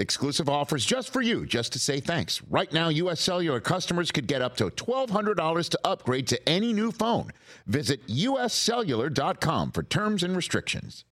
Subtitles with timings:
[0.00, 2.40] Exclusive offers just for you, just to say thanks.
[2.48, 3.20] Right now, U.S.
[3.20, 7.32] Cellular customers could get up to $1,200 to upgrade to any new phone.
[7.66, 11.04] Visit uscellular.com for terms and restrictions.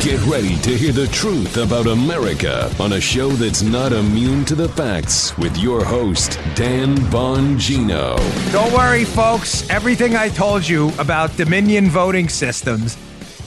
[0.00, 4.54] Get ready to hear the truth about America on a show that's not immune to
[4.54, 8.16] the facts with your host, Dan Bongino.
[8.52, 9.68] Don't worry, folks.
[9.68, 12.96] Everything I told you about Dominion voting systems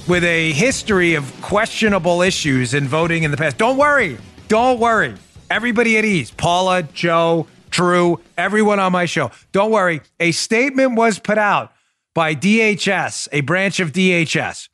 [0.08, 3.58] with a history of questionable issues in voting in the past.
[3.58, 4.18] Don't worry.
[4.48, 5.16] Don't worry.
[5.50, 6.32] Everybody at ease.
[6.32, 9.32] Paula, Joe, Drew, everyone on my show.
[9.52, 10.02] Don't worry.
[10.20, 11.74] A statement was put out
[12.14, 14.70] by DHS, a branch of DHS,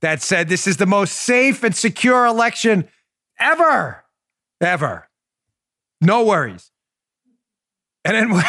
[0.00, 2.88] that said this is the most safe and secure election
[3.38, 4.04] ever.
[4.60, 5.08] Ever.
[6.00, 6.70] No worries.
[8.04, 8.44] And then,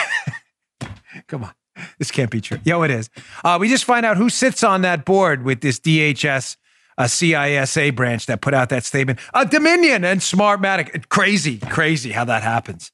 [1.28, 1.54] come on.
[2.00, 2.60] This can't be true.
[2.64, 3.10] Yo, it is.
[3.44, 6.56] Uh, we just find out who sits on that board with this DHS
[7.00, 9.20] a CISA branch that put out that statement.
[9.50, 11.08] Dominion and Smartmatic.
[11.08, 12.92] Crazy, crazy how that happens.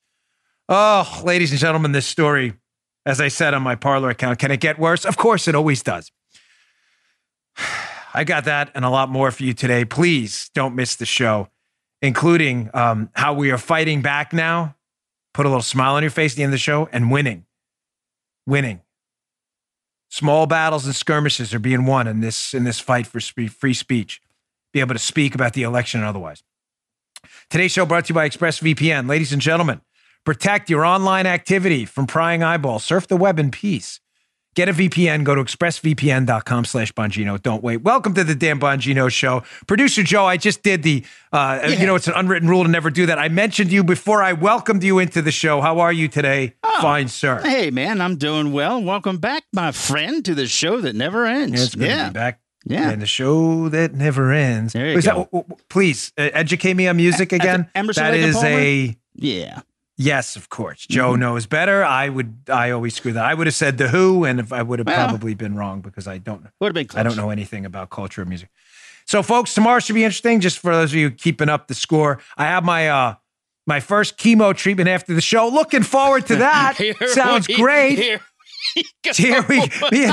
[0.69, 2.53] Oh, ladies and gentlemen, this story,
[3.05, 5.05] as I said on my Parler account, can it get worse?
[5.05, 6.11] Of course, it always does.
[8.14, 9.83] I got that and a lot more for you today.
[9.83, 11.49] Please don't miss the show,
[12.02, 14.75] including um, how we are fighting back now.
[15.33, 17.45] Put a little smile on your face at the end of the show and winning.
[18.46, 18.82] Winning.
[20.10, 24.22] Small battles and skirmishes are being won in this in this fight for free speech.
[24.72, 26.44] Be able to speak about the election and otherwise.
[27.50, 29.10] Today's show brought to you by ExpressVPN.
[29.10, 29.82] Ladies and gentlemen,
[30.26, 32.84] protect your online activity from prying eyeballs.
[32.84, 34.00] Surf the web in peace.
[34.56, 35.25] Get a VPN.
[35.25, 37.42] Go to expressvpn.com slash Bongino.
[37.42, 37.81] Don't wait.
[37.81, 39.43] Welcome to the Dan Bongino Show.
[39.67, 41.67] Producer Joe, I just did the, uh, yeah.
[41.71, 43.20] you know, it's an unwritten rule to never do that.
[43.20, 45.60] I mentioned you before I welcomed you into the show.
[45.60, 46.55] How are you today?
[46.64, 47.42] Oh, Fine, sir.
[47.42, 48.82] Hey, man, I'm doing well.
[48.82, 51.54] Welcome back, my friend, to the show that never ends.
[51.54, 52.04] Yeah, it's good yeah.
[52.04, 52.39] to be back.
[52.66, 52.89] Yeah.
[52.92, 54.72] And the show that never ends.
[54.72, 55.27] There you go.
[55.33, 57.70] That, please uh, educate me on music again.
[57.76, 59.61] Emerson that is a yeah.
[59.98, 60.86] Yes, of course.
[60.88, 61.22] Joe mm-hmm.
[61.22, 61.83] knows better.
[61.83, 62.36] I would.
[62.50, 63.23] I always screw that.
[63.23, 65.82] I would have said the Who, and if I would have well, probably been wrong
[65.82, 66.45] because I don't.
[66.60, 66.88] Would have been.
[66.88, 67.00] Close.
[67.00, 68.50] I don't know anything about culture or music.
[69.05, 70.42] So, folks, tomorrow should be interesting.
[70.42, 73.16] Just for those of you keeping up the score, I have my uh
[73.66, 75.48] my first chemo treatment after the show.
[75.48, 76.78] Looking forward to that.
[77.08, 77.98] Sounds we, great.
[77.98, 78.22] Here.
[79.16, 79.61] Here we,
[79.92, 80.10] me,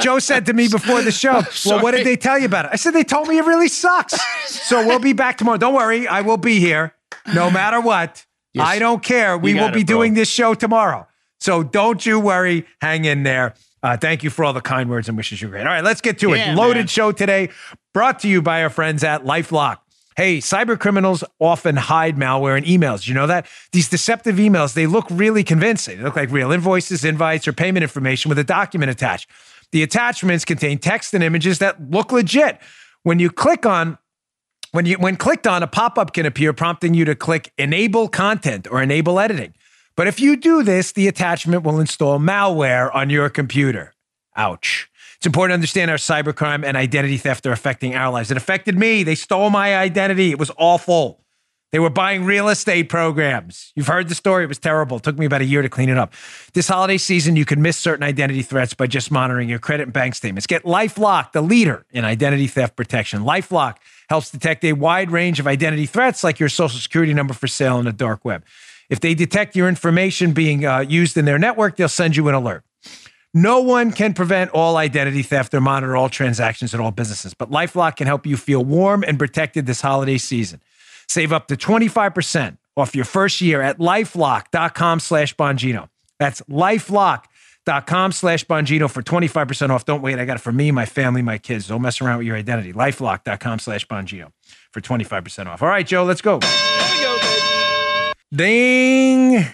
[0.00, 2.70] Joe said to me before the show, Well, what did they tell you about it?
[2.72, 4.18] I said, They told me it really sucks.
[4.46, 5.58] so we'll be back tomorrow.
[5.58, 6.94] Don't worry, I will be here
[7.34, 8.25] no matter what.
[8.56, 8.66] Yes.
[8.66, 9.36] I don't care.
[9.36, 11.06] We will be it, doing this show tomorrow.
[11.40, 12.66] So don't you worry.
[12.80, 13.54] Hang in there.
[13.82, 15.42] Uh, thank you for all the kind words and wishes.
[15.42, 15.60] You're great.
[15.60, 16.56] All right, let's get to yeah, it.
[16.56, 16.86] Loaded man.
[16.86, 17.50] show today,
[17.92, 19.76] brought to you by our friends at Lifelock.
[20.16, 23.06] Hey, cyber criminals often hide malware in emails.
[23.06, 23.46] You know that?
[23.72, 25.98] These deceptive emails, they look really convincing.
[25.98, 29.28] They look like real invoices, invites, or payment information with a document attached.
[29.72, 32.58] The attachments contain text and images that look legit.
[33.02, 33.98] When you click on
[34.72, 38.66] when you when clicked on, a pop-up can appear prompting you to click enable content
[38.70, 39.54] or enable editing.
[39.96, 43.94] But if you do this, the attachment will install malware on your computer.
[44.36, 44.90] Ouch.
[45.16, 48.30] It's important to understand how cybercrime and identity theft are affecting our lives.
[48.30, 49.02] It affected me.
[49.02, 50.30] They stole my identity.
[50.30, 51.22] It was awful.
[51.72, 53.72] They were buying real estate programs.
[53.74, 54.44] You've heard the story.
[54.44, 54.98] It was terrible.
[54.98, 56.12] It took me about a year to clean it up.
[56.52, 59.92] This holiday season, you can miss certain identity threats by just monitoring your credit and
[59.92, 60.46] bank statements.
[60.46, 63.22] Get Lifelock, the leader in identity theft protection.
[63.22, 63.76] Lifelock
[64.08, 67.76] helps detect a wide range of identity threats like your social security number for sale
[67.76, 68.44] on the dark web.
[68.88, 72.34] If they detect your information being uh, used in their network, they'll send you an
[72.34, 72.62] alert.
[73.34, 77.50] No one can prevent all identity theft or monitor all transactions at all businesses, but
[77.50, 80.60] Lifelock can help you feel warm and protected this holiday season.
[81.08, 85.88] Save up to 25% off your first year at lifelock.com slash Bongino.
[86.18, 87.28] That's lifelock.com
[87.66, 89.84] slash Bongino for 25% off.
[89.84, 90.18] Don't wait.
[90.18, 91.68] I got it for me, my family, my kids.
[91.68, 92.72] Don't mess around with your identity.
[92.72, 94.32] Lifelock.com slash Bongino
[94.72, 95.62] for 25% off.
[95.62, 96.38] All right, Joe, let's go.
[96.38, 97.18] Go.
[98.32, 99.46] Ding,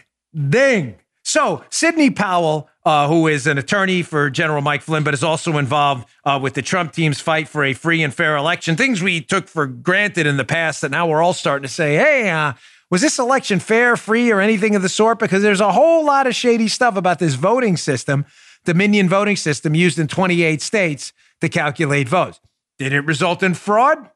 [0.49, 0.97] ding.
[1.25, 5.57] So, Sidney Powell, uh, who is an attorney for General Mike Flynn, but is also
[5.57, 9.21] involved uh, with the Trump team's fight for a free and fair election, things we
[9.21, 12.55] took for granted in the past that now we're all starting to say, hey, uh,
[12.93, 15.19] was this election fair, free, or anything of the sort?
[15.19, 18.27] Because there's a whole lot of shady stuff about this voting system,
[18.67, 22.39] Dominion voting system used in 28 states to calculate votes.
[22.79, 24.11] Did it result in fraud?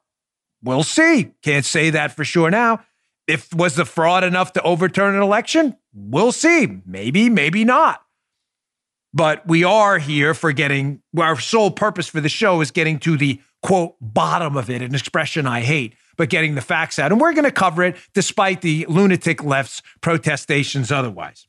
[0.62, 1.32] We'll see.
[1.42, 2.84] Can't say that for sure now.
[3.26, 5.78] if was the fraud enough to overturn an election?
[5.94, 6.82] We'll see.
[6.84, 8.02] Maybe, maybe not.
[9.14, 13.16] But we are here for getting our sole purpose for the show is getting to
[13.16, 17.12] the quote bottom of it, an expression I hate, but getting the facts out.
[17.12, 21.46] And we're going to cover it despite the lunatic left's protestations otherwise.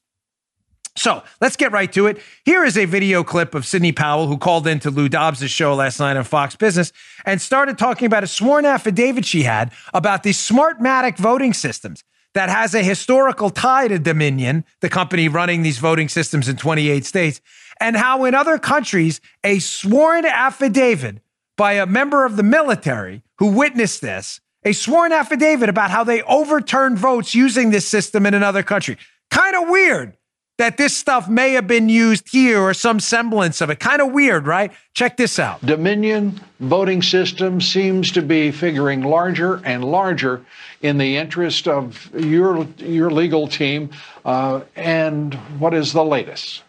[0.98, 2.20] So let's get right to it.
[2.44, 6.00] Here is a video clip of Sidney Powell, who called into Lou Dobbs' show last
[6.00, 6.92] night on Fox Business
[7.24, 12.04] and started talking about a sworn affidavit she had about the Smartmatic voting systems
[12.34, 17.06] that has a historical tie to Dominion, the company running these voting systems in 28
[17.06, 17.42] states,
[17.80, 21.20] and how in other countries, a sworn affidavit
[21.58, 26.22] by a member of the military who witnessed this, a sworn affidavit about how they
[26.24, 28.98] overturned votes using this system in another country.
[29.30, 30.18] Kind of weird
[30.58, 33.80] that this stuff may have been used here or some semblance of it.
[33.80, 34.72] Kind of weird, right?
[34.94, 35.64] Check this out.
[35.66, 40.44] Dominion voting system seems to be figuring larger and larger
[40.82, 43.92] in the interest of your your legal team.
[44.26, 46.64] Uh, and what is the latest?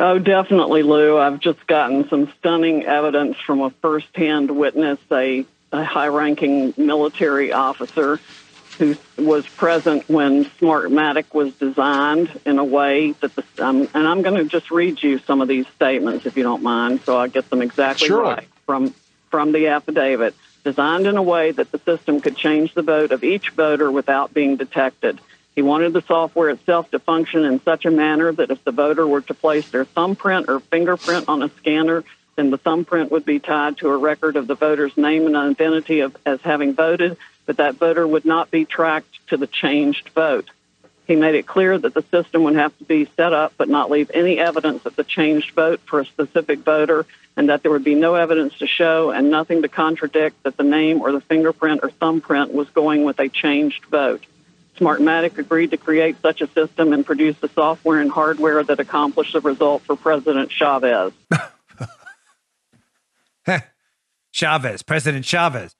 [0.00, 1.18] Oh, definitely, Lou.
[1.18, 7.52] I've just gotten some stunning evidence from a firsthand witness, a, a high ranking military
[7.52, 8.20] officer
[8.78, 14.22] who was present when Smartmatic was designed in a way that the um, and I'm
[14.22, 17.28] going to just read you some of these statements if you don't mind, so I
[17.28, 18.22] get them exactly sure.
[18.22, 18.94] right from
[19.30, 20.34] from the affidavit.
[20.64, 24.34] Designed in a way that the system could change the vote of each voter without
[24.34, 25.18] being detected.
[25.54, 29.06] He wanted the software itself to function in such a manner that if the voter
[29.06, 32.04] were to place their thumbprint or fingerprint on a scanner,
[32.36, 36.00] then the thumbprint would be tied to a record of the voter's name and identity
[36.00, 37.16] of, as having voted,
[37.46, 40.48] but that voter would not be tracked to the changed vote.
[41.06, 43.90] He made it clear that the system would have to be set up but not
[43.90, 47.04] leave any evidence of the changed vote for a specific voter,
[47.36, 50.62] and that there would be no evidence to show and nothing to contradict that the
[50.62, 54.24] name or the fingerprint or thumbprint was going with a changed vote.
[54.78, 59.32] Smartmatic agreed to create such a system and produce the software and hardware that accomplished
[59.32, 61.12] the result for President Chavez.
[64.32, 65.74] Chavez, President Chavez.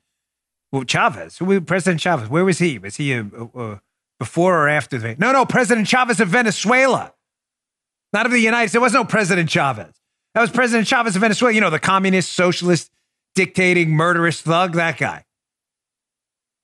[0.73, 2.29] Well, Chavez, who President Chavez?
[2.29, 2.79] Where was he?
[2.79, 3.25] Was he uh,
[3.55, 3.79] uh,
[4.19, 5.17] before or after the?
[5.19, 7.13] No, no, President Chavez of Venezuela,
[8.13, 8.73] not of the United States.
[8.73, 9.93] There was no President Chavez.
[10.35, 11.55] That was President Chavez of Venezuela.
[11.55, 12.91] You know, the communist, socialist,
[13.35, 14.75] dictating, murderous thug.
[14.75, 15.25] That guy.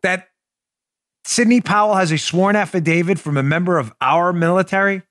[0.02, 0.28] That
[1.24, 5.02] Sidney Powell has a sworn affidavit from a member of our military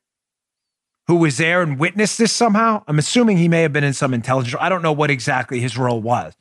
[1.08, 2.84] who was there and witnessed this somehow.
[2.88, 4.56] I'm assuming he may have been in some intelligence.
[4.60, 6.34] I don't know what exactly his role was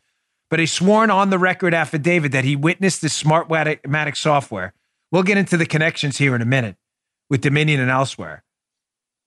[0.55, 4.73] but a sworn on the record affidavit that he witnessed the Smartmatic software.
[5.11, 6.77] We'll get into the connections here in a minute
[7.29, 8.45] with Dominion and elsewhere.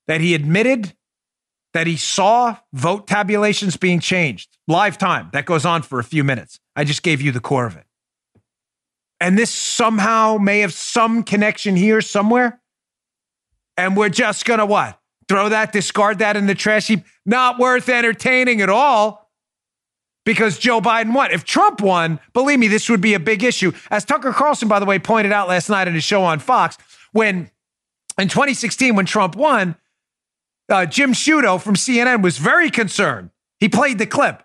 [0.08, 0.94] That he admitted
[1.74, 5.30] that he saw vote tabulations being changed live time.
[5.34, 6.62] That goes on for a few minutes.
[6.78, 7.84] I just gave you the core of it.
[9.20, 12.62] And this somehow may have some connection here somewhere.
[13.76, 14.98] And we're just going to what?
[15.28, 17.04] Throw that, discard that in the trash heap?
[17.26, 19.30] Not worth entertaining at all
[20.26, 21.32] because Joe Biden won.
[21.32, 23.72] If Trump won, believe me, this would be a big issue.
[23.90, 26.78] As Tucker Carlson, by the way, pointed out last night in his show on Fox,
[27.12, 27.50] when
[28.18, 29.76] in 2016, when Trump won,
[30.70, 33.30] uh, Jim Sciutto from CNN was very concerned.
[33.60, 34.44] He played the clip.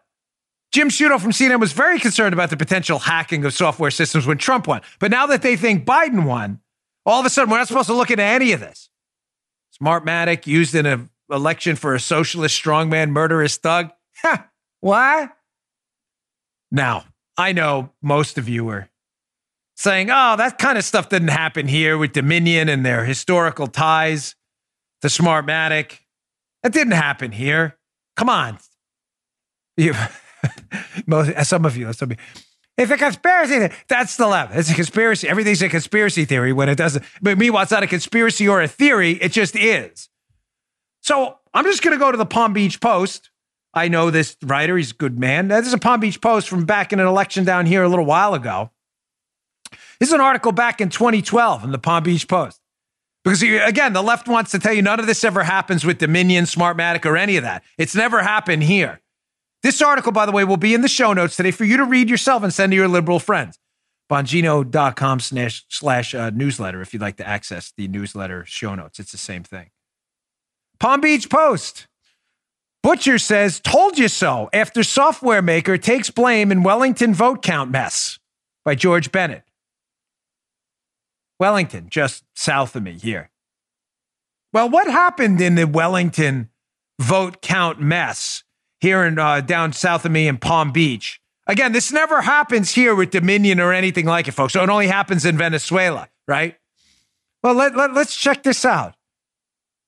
[0.72, 4.38] Jim Sciutto from CNN was very concerned about the potential hacking of software systems when
[4.38, 4.80] Trump won.
[4.98, 6.60] But now that they think Biden won,
[7.04, 8.88] all of a sudden we're not supposed to look into any of this.
[9.82, 13.90] Smartmatic used in an election for a socialist strongman murderous thug.
[14.80, 15.28] Why?
[16.70, 17.04] Now,
[17.36, 18.88] I know most of you are
[19.76, 24.36] saying, oh, that kind of stuff didn't happen here with Dominion and their historical ties
[25.00, 25.98] to Smartmatic.
[26.62, 27.78] That didn't happen here.
[28.16, 28.58] Come on.
[29.78, 29.94] You,
[31.06, 32.42] most, some of you, some of you.
[32.82, 33.74] It's a conspiracy.
[33.88, 34.54] That's the left.
[34.54, 35.28] It's a conspiracy.
[35.28, 37.04] Everything's a conspiracy theory when it doesn't.
[37.20, 39.12] But meanwhile, it's not a conspiracy or a theory.
[39.12, 40.08] It just is.
[41.00, 43.30] So I'm just going to go to the Palm Beach Post
[43.74, 44.76] I know this writer.
[44.76, 45.48] He's a good man.
[45.48, 48.04] This is a Palm Beach Post from back in an election down here a little
[48.04, 48.70] while ago.
[49.98, 52.60] This is an article back in 2012 in the Palm Beach Post.
[53.24, 56.44] Because again, the left wants to tell you none of this ever happens with Dominion,
[56.44, 57.62] Smartmatic, or any of that.
[57.78, 59.00] It's never happened here.
[59.62, 61.84] This article, by the way, will be in the show notes today for you to
[61.84, 63.58] read yourself and send to your liberal friends.
[64.10, 68.98] Bongino.com slash, slash uh, newsletter if you'd like to access the newsletter show notes.
[68.98, 69.70] It's the same thing.
[70.80, 71.86] Palm Beach Post.
[72.82, 78.18] Bucher says, told you so after software maker takes blame in Wellington vote count mess
[78.64, 79.44] by George Bennett.
[81.38, 83.30] Wellington, just south of me here.
[84.52, 86.50] Well, what happened in the Wellington
[87.00, 88.42] vote count mess
[88.82, 91.20] here in uh, down south of me in Palm Beach?
[91.46, 94.52] Again, this never happens here with Dominion or anything like it, folks.
[94.52, 96.08] So it only happens in Venezuela.
[96.26, 96.56] right?
[97.42, 98.94] Well, let, let, let's check this out.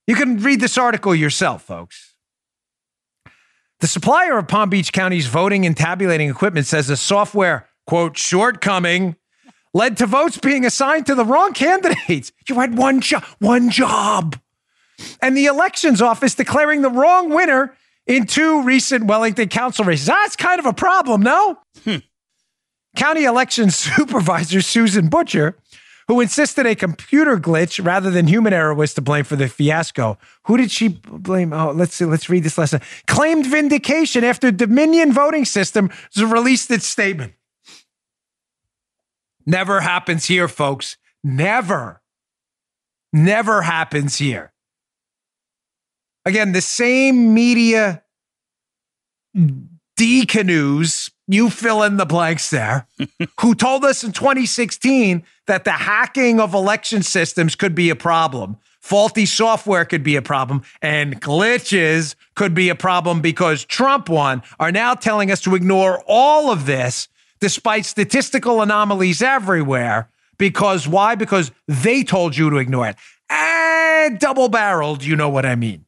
[0.07, 2.15] You can read this article yourself, folks.
[3.81, 9.17] The supplier of Palm Beach County's voting and tabulating equipment says a software, quote, shortcoming
[9.73, 12.33] led to votes being assigned to the wrong candidates.
[12.49, 14.39] You had one job, one job.
[15.21, 17.75] And the elections office declaring the wrong winner
[18.07, 20.07] in two recent Wellington council races.
[20.07, 21.59] That's kind of a problem, no?
[21.85, 21.97] Hmm.
[22.97, 25.57] County election supervisor Susan Bucher,
[26.09, 30.19] who insisted a computer glitch rather than human error was to blame for the fiasco.
[30.47, 31.53] Who did she blame?
[31.53, 32.05] Oh, let's see.
[32.05, 32.81] Let's read this lesson.
[33.07, 37.33] Claimed vindication after Dominion voting system released its statement.
[39.47, 40.97] Never happens here, folks.
[41.23, 42.03] Never.
[43.13, 44.54] Never happens here.
[46.25, 48.03] Again, the same media
[49.35, 49.65] hmm.
[49.97, 52.87] decanoes, you fill in the blanks there,
[53.41, 58.57] who told us in 2016 that the hacking of election systems could be a problem.
[58.81, 64.43] Faulty software could be a problem, and glitches could be a problem because Trump won,
[64.61, 67.09] are now telling us to ignore all of this
[67.41, 70.11] despite statistical anomalies everywhere.
[70.37, 71.15] Because why?
[71.15, 72.97] Because they told you to ignore it.
[73.31, 75.85] And double barreled, you know what I mean.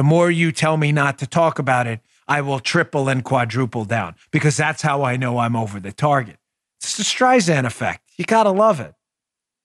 [0.00, 3.84] The more you tell me not to talk about it, I will triple and quadruple
[3.84, 6.38] down because that's how I know I'm over the target.
[6.78, 8.08] It's the Streisand effect.
[8.16, 8.94] You got to love it.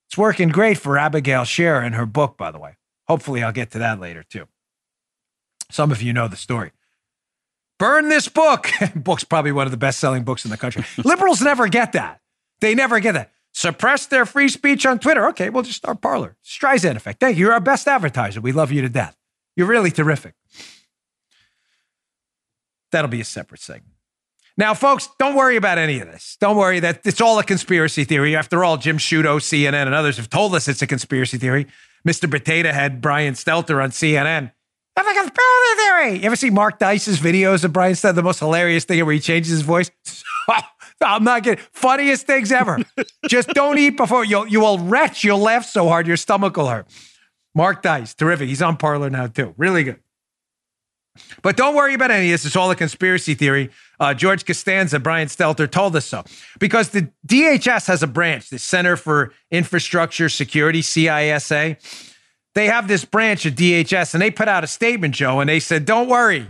[0.09, 2.75] It's working great for Abigail Shrier in her book, by the way.
[3.07, 4.49] Hopefully, I'll get to that later, too.
[5.71, 6.73] Some of you know the story.
[7.79, 8.69] Burn this book.
[8.93, 10.83] Book's probably one of the best selling books in the country.
[11.05, 12.19] Liberals never get that.
[12.59, 13.31] They never get that.
[13.53, 15.29] Suppress their free speech on Twitter.
[15.29, 16.35] Okay, we'll just start Parler.
[16.43, 17.21] Streisand effect.
[17.21, 17.45] Thank you.
[17.45, 18.41] You're our best advertiser.
[18.41, 19.15] We love you to death.
[19.55, 20.33] You're really terrific.
[22.91, 23.91] That'll be a separate segment.
[24.57, 26.37] Now, folks, don't worry about any of this.
[26.39, 28.35] Don't worry that it's all a conspiracy theory.
[28.35, 31.67] After all, Jim Sciutto, CNN, and others have told us it's a conspiracy theory.
[32.07, 32.29] Mr.
[32.31, 34.51] Potato Head, Brian Stelter on CNN.
[34.97, 36.19] It's a conspiracy theory.
[36.19, 38.15] You ever see Mark Dice's videos of Brian Stelter?
[38.15, 39.91] The most hilarious thing where he changes his voice.
[41.01, 41.63] I'm not kidding.
[41.73, 42.79] Funniest things ever.
[43.27, 45.25] Just don't eat before you'll you will retch.
[45.25, 46.87] You'll laugh so hard your stomach will hurt.
[47.55, 48.49] Mark Dice, terrific.
[48.49, 49.53] He's on Parler now too.
[49.57, 49.99] Really good.
[51.41, 52.45] But don't worry about any of this.
[52.45, 53.69] It's all a conspiracy theory.
[53.99, 56.25] Uh, George Costanza, Brian Stelter told us so.
[56.59, 61.77] Because the DHS has a branch, the Center for Infrastructure Security, CISA.
[62.53, 65.59] They have this branch at DHS and they put out a statement, Joe, and they
[65.59, 66.47] said, don't worry.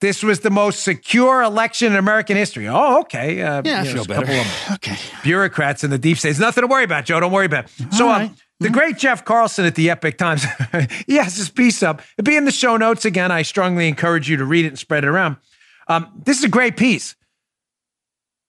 [0.00, 2.66] This was the most secure election in American history.
[2.66, 3.42] Oh, okay.
[3.42, 4.42] Uh, yeah, I feel better.
[4.74, 4.96] okay.
[5.22, 6.28] Bureaucrats in the deep state.
[6.28, 7.20] There's nothing to worry about, Joe.
[7.20, 7.92] Don't worry about it.
[7.92, 10.44] So, um, the great Jeff Carlson at the Epoch Times,
[11.06, 12.02] he has his piece up.
[12.18, 13.32] It'll be in the show notes again.
[13.32, 15.36] I strongly encourage you to read it and spread it around.
[15.88, 17.16] Um, this is a great piece.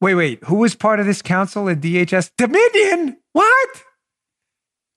[0.02, 0.44] Wait, wait.
[0.46, 2.32] Who was part of this council at DHS?
[2.38, 3.18] Dominion?
[3.32, 3.70] What?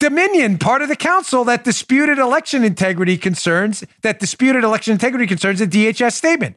[0.01, 5.61] Dominion, part of the council that disputed election integrity concerns, that disputed election integrity concerns
[5.61, 6.57] the DHS statement.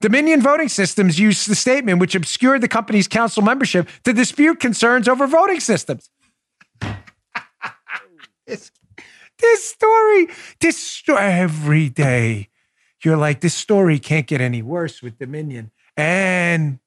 [0.00, 5.06] Dominion Voting Systems used the statement, which obscured the company's council membership, to dispute concerns
[5.06, 6.10] over voting systems
[8.46, 8.70] this,
[9.38, 10.28] this story,
[10.60, 12.48] this story, every day,
[13.02, 15.70] you're like, this story can't get any worse with Dominion.
[15.96, 16.78] And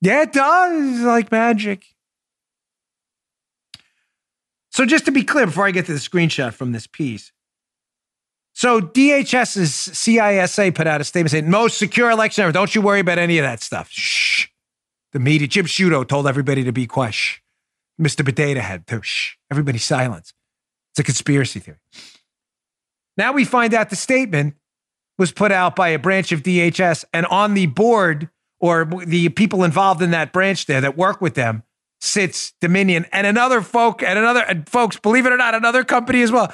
[0.00, 1.84] yeah, it does, like magic.
[4.70, 7.32] So, just to be clear, before I get to the screenshot from this piece,
[8.56, 12.52] so DHS's CISA put out a statement saying, most secure election ever.
[12.52, 13.90] Don't you worry about any of that stuff.
[13.90, 14.46] Shh.
[15.12, 17.12] The media, Jim Sciutto told everybody to be quiet.
[17.12, 17.38] Shh.
[18.00, 18.24] Mr.
[18.24, 19.02] Potato Head, too.
[19.02, 19.34] Shh.
[19.50, 20.32] Everybody silence.
[20.96, 21.76] It's a conspiracy theory.
[23.18, 24.54] Now we find out the statement
[25.18, 29.62] was put out by a branch of DHS, and on the board or the people
[29.62, 31.64] involved in that branch there that work with them
[32.00, 34.96] sits Dominion and another folk and another and folks.
[34.98, 36.50] Believe it or not, another company as well.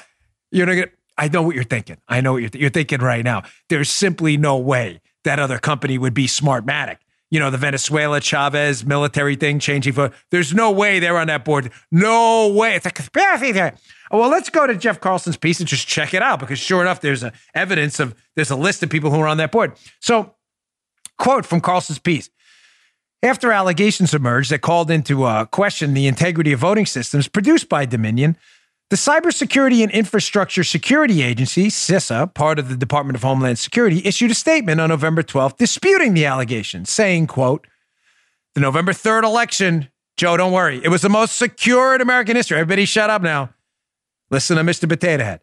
[0.50, 0.87] You're not gonna.
[1.16, 1.99] I know what you're thinking.
[2.08, 3.44] I know what you're, th- you're thinking right now.
[3.68, 6.96] There's simply no way that other company would be Smartmatic
[7.32, 10.12] you know, the Venezuela Chavez military thing changing for.
[10.30, 11.72] There's no way they're on that board.
[11.90, 12.74] No way.
[12.74, 13.72] It's a conspiracy theory.
[14.10, 17.00] Well, let's go to Jeff Carlson's piece and just check it out because sure enough,
[17.00, 19.72] there's a evidence of there's a list of people who are on that board.
[19.98, 20.34] So,
[21.16, 22.28] quote from Carlson's piece.
[23.22, 27.86] After allegations emerged that called into uh, question the integrity of voting systems produced by
[27.86, 28.36] Dominion,
[28.92, 34.30] the Cybersecurity and Infrastructure Security Agency, CISA, part of the Department of Homeland Security, issued
[34.30, 37.66] a statement on November 12th disputing the allegations, saying, quote,
[38.54, 42.58] the November 3rd election, Joe, don't worry, it was the most secure in American history.
[42.58, 43.54] Everybody shut up now.
[44.30, 44.87] Listen to Mr.
[44.87, 45.40] Potato Head.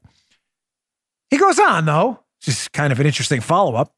[1.32, 3.96] He goes on, though, just kind of an interesting follow up.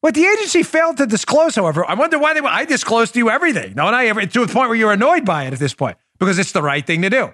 [0.00, 3.30] What the agency failed to disclose, however, I wonder why they I disclosed to you
[3.30, 3.74] everything.
[3.76, 5.98] No, and I ever to the point where you're annoyed by it at this point.
[6.18, 7.32] because it's the right thing to do.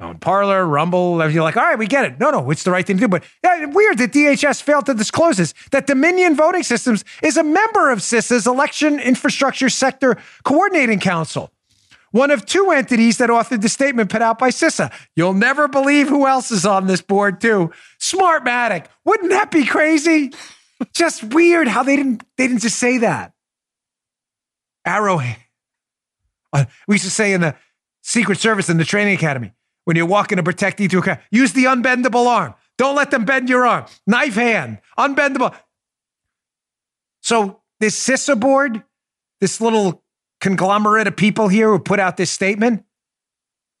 [0.00, 2.20] Um, on Parler, Rumble, you're like, all right, we get it.
[2.20, 3.08] No, no, it's the right thing to do.
[3.08, 5.54] But yeah, weird that DHS failed to disclose this.
[5.72, 11.50] That Dominion Voting Systems is a member of CISA's Election Infrastructure Sector Coordinating Council,
[12.12, 14.92] one of two entities that authored the statement put out by CISA.
[15.16, 17.72] You'll never believe who else is on this board too.
[18.00, 18.86] Smartmatic.
[19.04, 20.32] Wouldn't that be crazy?
[20.94, 23.32] just weird how they didn't they didn't just say that.
[24.84, 25.38] Arrowhead.
[26.86, 27.56] We used to say in the
[28.02, 29.52] Secret Service in the training academy
[29.88, 32.52] when you're walking to protect E2, use the unbendable arm.
[32.76, 33.86] Don't let them bend your arm.
[34.06, 35.56] Knife hand, unbendable.
[37.22, 38.84] So this CISA board,
[39.40, 40.04] this little
[40.42, 42.84] conglomerate of people here who put out this statement,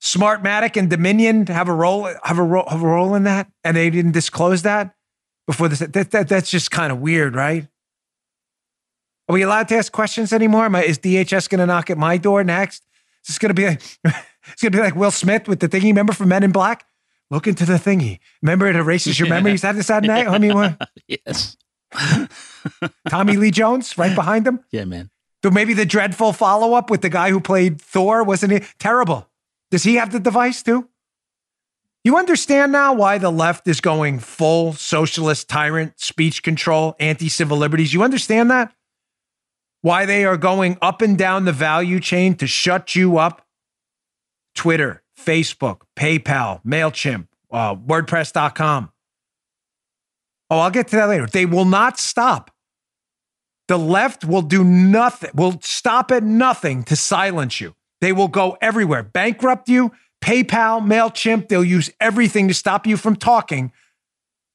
[0.00, 3.76] Smartmatic and Dominion have a role have a role have a role in that, and
[3.76, 4.94] they didn't disclose that
[5.46, 5.80] before this.
[5.80, 7.68] That, that that's just kind of weird, right?
[9.28, 10.74] Are we allowed to ask questions anymore?
[10.74, 12.86] I, is DHS going to knock at my door next?
[13.24, 13.82] Is this going to be like,
[14.52, 15.84] it's going to be like Will Smith with the thingy.
[15.84, 16.84] Remember from Men in Black?
[17.30, 18.20] Look into the thingy.
[18.42, 19.62] Remember it erases your memories.
[19.62, 20.26] That is that night.
[20.26, 20.88] I mean, what?
[21.06, 21.56] yes.
[23.08, 24.60] Tommy Lee Jones right behind him.
[24.70, 25.10] Yeah, man.
[25.44, 29.28] So maybe the dreadful follow up with the guy who played Thor wasn't it terrible?
[29.70, 30.88] Does he have the device too?
[32.04, 37.58] You understand now why the left is going full socialist tyrant, speech control, anti civil
[37.58, 37.92] liberties.
[37.92, 38.72] You understand that?
[39.82, 43.46] Why they are going up and down the value chain to shut you up?
[44.58, 48.90] Twitter, Facebook, PayPal, MailChimp, uh, WordPress.com.
[50.50, 51.28] Oh, I'll get to that later.
[51.28, 52.50] They will not stop.
[53.68, 57.76] The left will do nothing, will stop at nothing to silence you.
[58.00, 61.46] They will go everywhere, bankrupt you, PayPal, MailChimp.
[61.46, 63.70] They'll use everything to stop you from talking.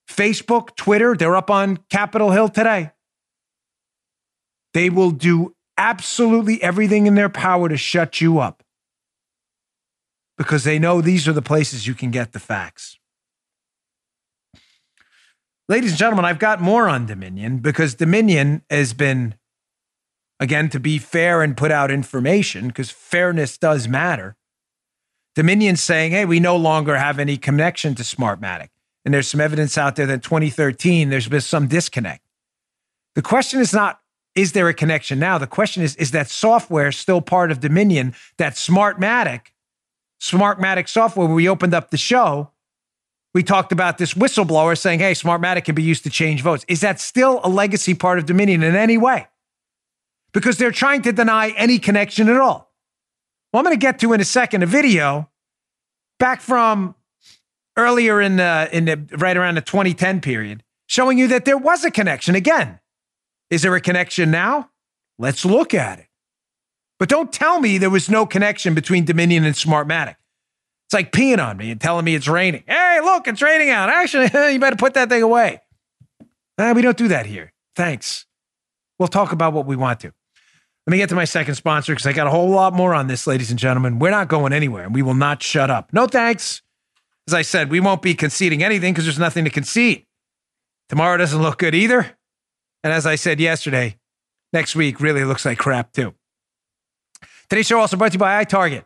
[0.10, 2.92] Facebook, Twitter, they're up on Capitol Hill today.
[4.74, 8.63] They will do absolutely everything in their power to shut you up
[10.38, 12.98] because they know these are the places you can get the facts.
[15.70, 19.36] Ladies and gentlemen, I've got more on Dominion because Dominion has been,
[20.40, 24.36] again, to be fair and put out information because fairness does matter.
[25.36, 28.70] Dominion saying, hey, we no longer have any connection to Smartmatic.
[29.06, 32.24] And there's some evidence out there that 2013, there's been some disconnect.
[33.16, 34.00] The question is not,
[34.36, 35.38] is there a connection now?
[35.38, 39.53] The question is, is that software still part of Dominion, that Smartmatic,
[40.24, 42.50] Smartmatic software, we opened up the show,
[43.34, 46.64] we talked about this whistleblower saying, hey, Smartmatic can be used to change votes.
[46.70, 49.28] Is that still a legacy part of Dominion in any way?
[50.32, 52.72] Because they're trying to deny any connection at all.
[53.52, 55.30] Well, I'm going to get to in a second a video
[56.20, 56.96] back from
[57.76, 61.84] earlier in the, in the right around the 2010 period showing you that there was
[61.84, 62.34] a connection.
[62.34, 62.80] Again,
[63.50, 64.70] is there a connection now?
[65.20, 66.08] Let's look at it.
[67.00, 70.16] But don't tell me there was no connection between Dominion and Smartmatic.
[70.86, 72.64] It's like peeing on me and telling me it's raining.
[72.68, 73.90] Hey, look, it's raining out.
[73.90, 75.62] Actually, you better put that thing away.
[76.58, 77.52] we don't do that here.
[77.76, 78.26] Thanks.
[79.00, 80.14] We'll talk about what we want to.
[80.86, 83.08] Let me get to my second sponsor because I got a whole lot more on
[83.08, 84.00] this, ladies and gentlemen.
[84.00, 85.94] We're not going anywhere and we will not shut up.
[85.94, 86.62] No thanks.
[87.28, 90.06] As I said, we won't be conceding anything because there's nothing to concede.
[90.90, 92.18] Tomorrow doesn't look good either.
[92.84, 93.98] And as I said yesterday,
[94.52, 96.14] next week really looks like crap too.
[97.54, 98.84] Today's show also brought to you by iTarget.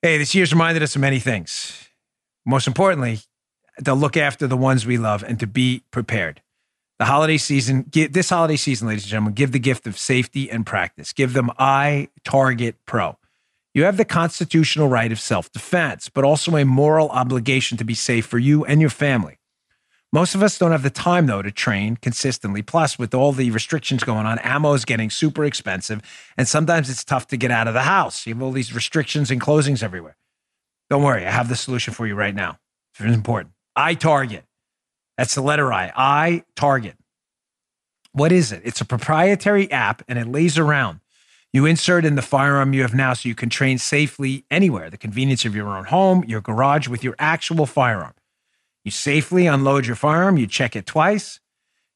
[0.00, 1.88] Hey, this year's reminded us of many things.
[2.46, 3.18] Most importantly,
[3.84, 6.40] to look after the ones we love and to be prepared.
[7.00, 10.64] The holiday season, this holiday season, ladies and gentlemen, give the gift of safety and
[10.64, 11.12] practice.
[11.12, 13.18] Give them iTarget Pro.
[13.74, 17.94] You have the constitutional right of self defense, but also a moral obligation to be
[17.94, 19.38] safe for you and your family.
[20.16, 22.62] Most of us don't have the time, though, to train consistently.
[22.62, 26.00] Plus, with all the restrictions going on, ammo is getting super expensive,
[26.38, 28.26] and sometimes it's tough to get out of the house.
[28.26, 30.16] You have all these restrictions and closings everywhere.
[30.88, 32.58] Don't worry, I have the solution for you right now.
[32.98, 33.52] It's important.
[33.76, 34.46] I Target.
[35.18, 35.92] That's the letter I.
[35.94, 36.96] I Target.
[38.12, 38.62] What is it?
[38.64, 41.00] It's a proprietary app and it lays around.
[41.52, 44.96] You insert in the firearm you have now so you can train safely anywhere, the
[44.96, 48.14] convenience of your own home, your garage with your actual firearm.
[48.86, 51.40] You safely unload your firearm, you check it twice,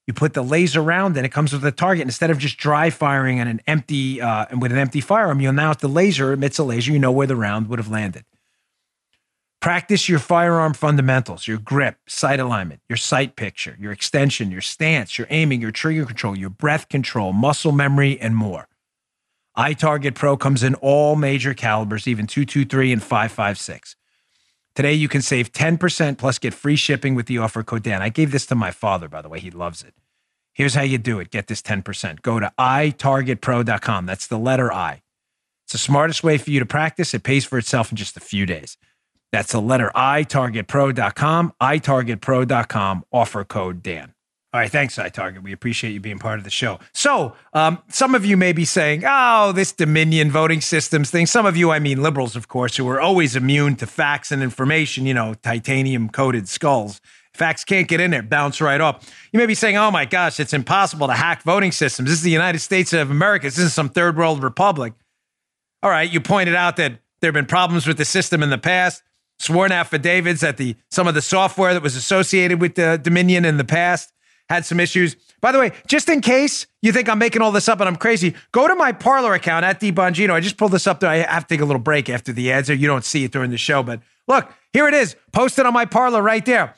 [0.08, 2.02] you put the laser round, and it comes with a target.
[2.02, 5.52] Instead of just dry firing on an empty uh, and with an empty firearm, you'll
[5.52, 8.24] now, if the laser emits a laser, you know where the round would have landed.
[9.60, 15.16] Practice your firearm fundamentals, your grip, sight alignment, your sight picture, your extension, your stance,
[15.16, 18.66] your aiming, your trigger control, your breath control, muscle memory, and more.
[19.56, 23.94] iTarget Pro comes in all major calibers, even 223 and 556.
[24.74, 28.02] Today, you can save 10% plus get free shipping with the offer code Dan.
[28.02, 29.40] I gave this to my father, by the way.
[29.40, 29.94] He loves it.
[30.52, 32.22] Here's how you do it get this 10%.
[32.22, 34.06] Go to itargetpro.com.
[34.06, 35.02] That's the letter I.
[35.64, 37.14] It's the smartest way for you to practice.
[37.14, 38.76] It pays for itself in just a few days.
[39.32, 44.14] That's the letter I, targetpro.com, itargetpro.com, offer code Dan.
[44.52, 45.44] All right, thanks, iTarget.
[45.44, 46.80] We appreciate you being part of the show.
[46.92, 51.26] So, um, some of you may be saying, oh, this Dominion voting systems thing.
[51.26, 54.42] Some of you, I mean liberals, of course, who are always immune to facts and
[54.42, 57.00] information, you know, titanium coated skulls.
[57.32, 59.08] Facts can't get in there, bounce right off.
[59.32, 62.08] You may be saying, oh my gosh, it's impossible to hack voting systems.
[62.08, 63.46] This is the United States of America.
[63.46, 64.94] This isn't some third world republic.
[65.80, 68.58] All right, you pointed out that there have been problems with the system in the
[68.58, 69.04] past,
[69.38, 73.56] sworn affidavits that the some of the software that was associated with the Dominion in
[73.56, 74.12] the past
[74.50, 75.16] had some issues.
[75.40, 77.96] By the way, just in case you think I'm making all this up and I'm
[77.96, 80.32] crazy, go to my Parler account at DBongino.
[80.32, 81.08] I just pulled this up there.
[81.08, 83.30] I have to take a little break after the ads, or you don't see it
[83.30, 83.82] during the show.
[83.82, 86.74] But look, here it is, posted on my Parler right there.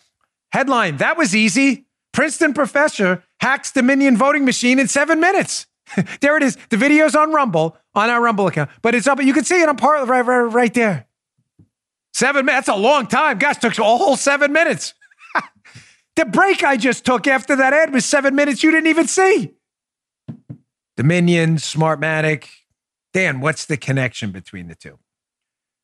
[0.52, 1.86] Headline: That was easy.
[2.12, 5.66] Princeton professor hacks Dominion voting machine in seven minutes.
[6.20, 6.58] there it is.
[6.68, 9.20] The video's on Rumble, on our Rumble account, but it's up.
[9.22, 11.06] You can see it on Parler right, right, right there.
[12.12, 12.66] Seven minutes.
[12.66, 13.38] That's a long time.
[13.38, 14.92] Gosh, took a whole seven minutes.
[16.16, 19.54] The break I just took after that ad was seven minutes you didn't even see.
[20.96, 22.48] Dominion, Smartmatic.
[23.14, 24.98] Dan, what's the connection between the two?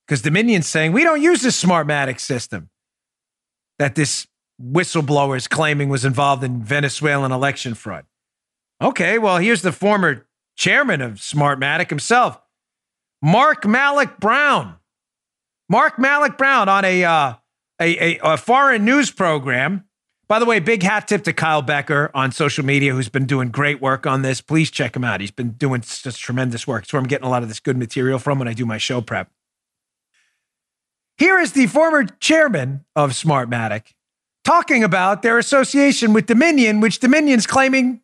[0.07, 2.71] Because Dominion's saying we don't use this Smartmatic system
[3.79, 4.27] that this
[4.61, 8.05] whistleblower is claiming was involved in Venezuelan election fraud.
[8.83, 12.41] Okay, well, here's the former chairman of Smartmatic himself,
[13.23, 14.77] Mark Malloch Brown.
[15.69, 17.35] Mark Malloch Brown on a, uh,
[17.81, 19.85] a, a, a foreign news program
[20.29, 23.49] by the way, big hat tip to Kyle Becker on social media, who's been doing
[23.49, 24.41] great work on this.
[24.43, 25.21] Please check him out.
[25.21, 26.85] He's been doing just tremendous work.
[26.85, 28.77] It's where I'm getting a lot of this good material from when I do my
[28.77, 29.31] show prep.
[31.17, 33.95] Here is the former chairman of Smartmatic
[34.45, 38.03] talking about their association with Dominion, which Dominion's claiming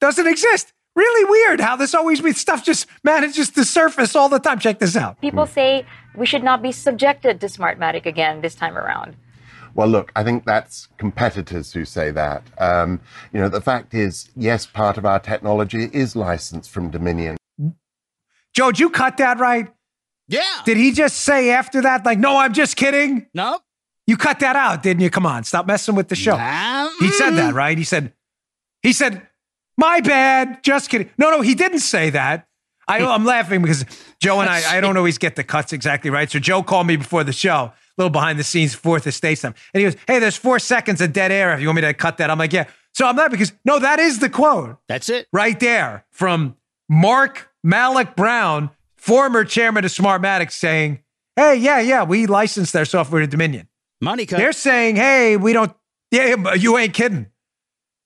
[0.00, 0.72] doesn't exist.
[0.96, 4.58] Really weird how this always with stuff just manages to surface all the time.
[4.58, 5.20] Check this out.
[5.20, 9.14] People say we should not be subjected to Smartmatic again this time around.
[9.74, 12.42] Well, look, I think that's competitors who say that.
[12.58, 13.00] Um,
[13.32, 17.36] you know, the fact is, yes, part of our technology is licensed from Dominion.
[18.52, 19.68] Joe, did you cut that right?
[20.28, 20.42] Yeah.
[20.64, 23.26] Did he just say after that, like, no, I'm just kidding?
[23.34, 23.62] Nope.
[24.06, 25.10] You cut that out, didn't you?
[25.10, 26.36] Come on, stop messing with the show.
[26.36, 27.78] Nah, He said that, right?
[27.78, 28.12] He said,
[28.82, 29.26] he said,
[29.76, 31.10] my bad, just kidding.
[31.16, 32.46] No, no, he didn't say that.
[32.88, 33.84] I, I'm laughing because
[34.20, 36.28] Joe and I, I don't always get the cuts exactly right.
[36.28, 39.54] So Joe called me before the show, a little behind the scenes, fourth estate stuff.
[39.74, 41.94] And he goes, hey, there's four seconds of dead air if you want me to
[41.94, 42.30] cut that.
[42.30, 42.64] I'm like, yeah.
[42.92, 45.28] So I'm laughing because, no, that is the quote That's it.
[45.32, 46.56] right there from
[46.88, 51.00] Mark Malloch Brown, former chairman of Smartmatic, saying,
[51.36, 53.68] hey, yeah, yeah, we licensed their software to Dominion.
[54.00, 54.38] Money cut.
[54.38, 55.72] They're saying, hey, we don't,
[56.10, 57.26] yeah, you ain't kidding.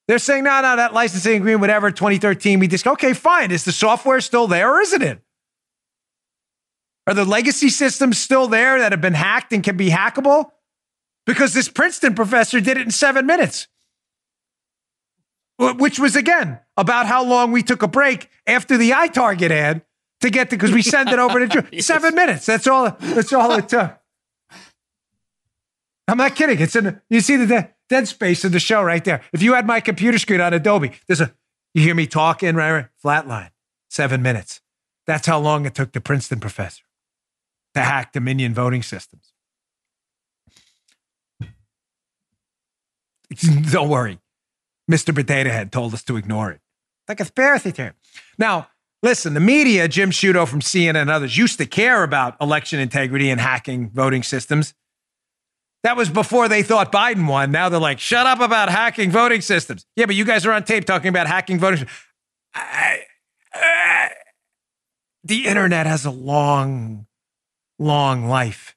[0.07, 3.51] They're saying, no, no, that licensing agreement, whatever, 2013, we just, okay, fine.
[3.51, 5.23] Is the software still there or isn't it?
[7.07, 10.51] Are the legacy systems still there that have been hacked and can be hackable?
[11.27, 13.67] Because this Princeton professor did it in seven minutes,
[15.59, 19.83] which was, again, about how long we took a break after the iTarget ad
[20.21, 21.63] to get to, because we send it over to Drew.
[21.73, 21.87] Yes.
[21.87, 22.47] Seven minutes.
[22.47, 23.99] That's all, that's all it took.
[26.09, 26.61] I'm not kidding.
[26.61, 27.01] It's in.
[27.09, 29.23] You see the de- dead space in the show right there.
[29.33, 31.35] If you had my computer screen on Adobe, there's a.
[31.73, 32.71] You hear me talking, right?
[32.71, 33.51] right flatline.
[33.89, 34.61] Seven minutes.
[35.07, 36.85] That's how long it took the Princeton professor
[37.75, 39.33] to hack Dominion voting systems.
[43.71, 44.19] Don't worry,
[44.91, 45.15] Mr.
[45.15, 46.61] Potato Head told us to ignore it.
[47.09, 47.93] Like a conspiracy theory.
[48.39, 48.69] Now,
[49.03, 53.29] listen, the media, Jim Sciutto from CNN and others, used to care about election integrity
[53.31, 54.75] and hacking voting systems.
[55.83, 57.51] That was before they thought Biden won.
[57.51, 59.85] Now they're like, shut up about hacking voting systems.
[59.97, 61.87] Yeah, but you guys are on tape talking about hacking voting
[62.55, 63.03] I-
[65.25, 67.07] the internet has a long,
[67.85, 68.75] long life.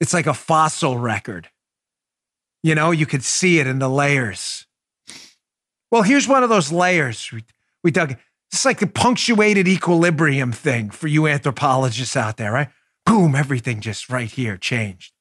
[0.00, 1.48] It's like a fossil record.
[2.62, 4.66] You know, you could see it in the layers.
[5.90, 7.44] Well, here's one of those layers we,
[7.82, 8.16] we dug.
[8.52, 12.68] It's like the punctuated equilibrium thing for you anthropologists out there, right?
[13.06, 15.12] Boom, everything just right here changed.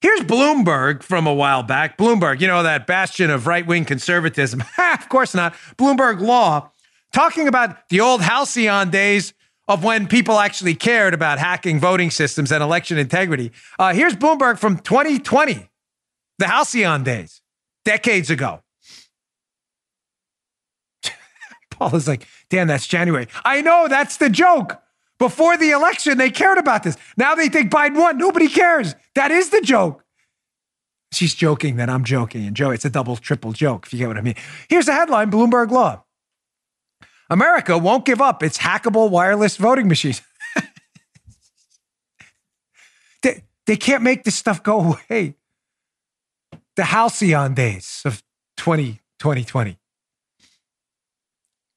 [0.00, 1.98] Here's Bloomberg from a while back.
[1.98, 4.62] Bloomberg, you know, that bastion of right wing conservatism.
[4.78, 5.54] of course not.
[5.76, 6.70] Bloomberg Law,
[7.12, 9.34] talking about the old halcyon days
[9.68, 13.52] of when people actually cared about hacking voting systems and election integrity.
[13.78, 15.68] Uh, here's Bloomberg from 2020,
[16.38, 17.42] the halcyon days,
[17.84, 18.62] decades ago.
[21.70, 23.28] Paul is like, Dan, that's January.
[23.44, 24.80] I know, that's the joke.
[25.18, 26.96] Before the election, they cared about this.
[27.16, 28.18] Now they think Biden won.
[28.18, 28.94] Nobody cares.
[29.16, 30.04] That is the joke.
[31.12, 32.46] She's joking that I'm joking.
[32.46, 34.36] And Joe, it's a double, triple joke, if you get what I mean.
[34.68, 36.04] Here's the headline Bloomberg Law.
[37.30, 40.22] America won't give up its hackable wireless voting machines.
[43.22, 45.34] they, they can't make this stuff go away.
[46.76, 48.22] The halcyon days of
[48.56, 49.78] 20, 2020,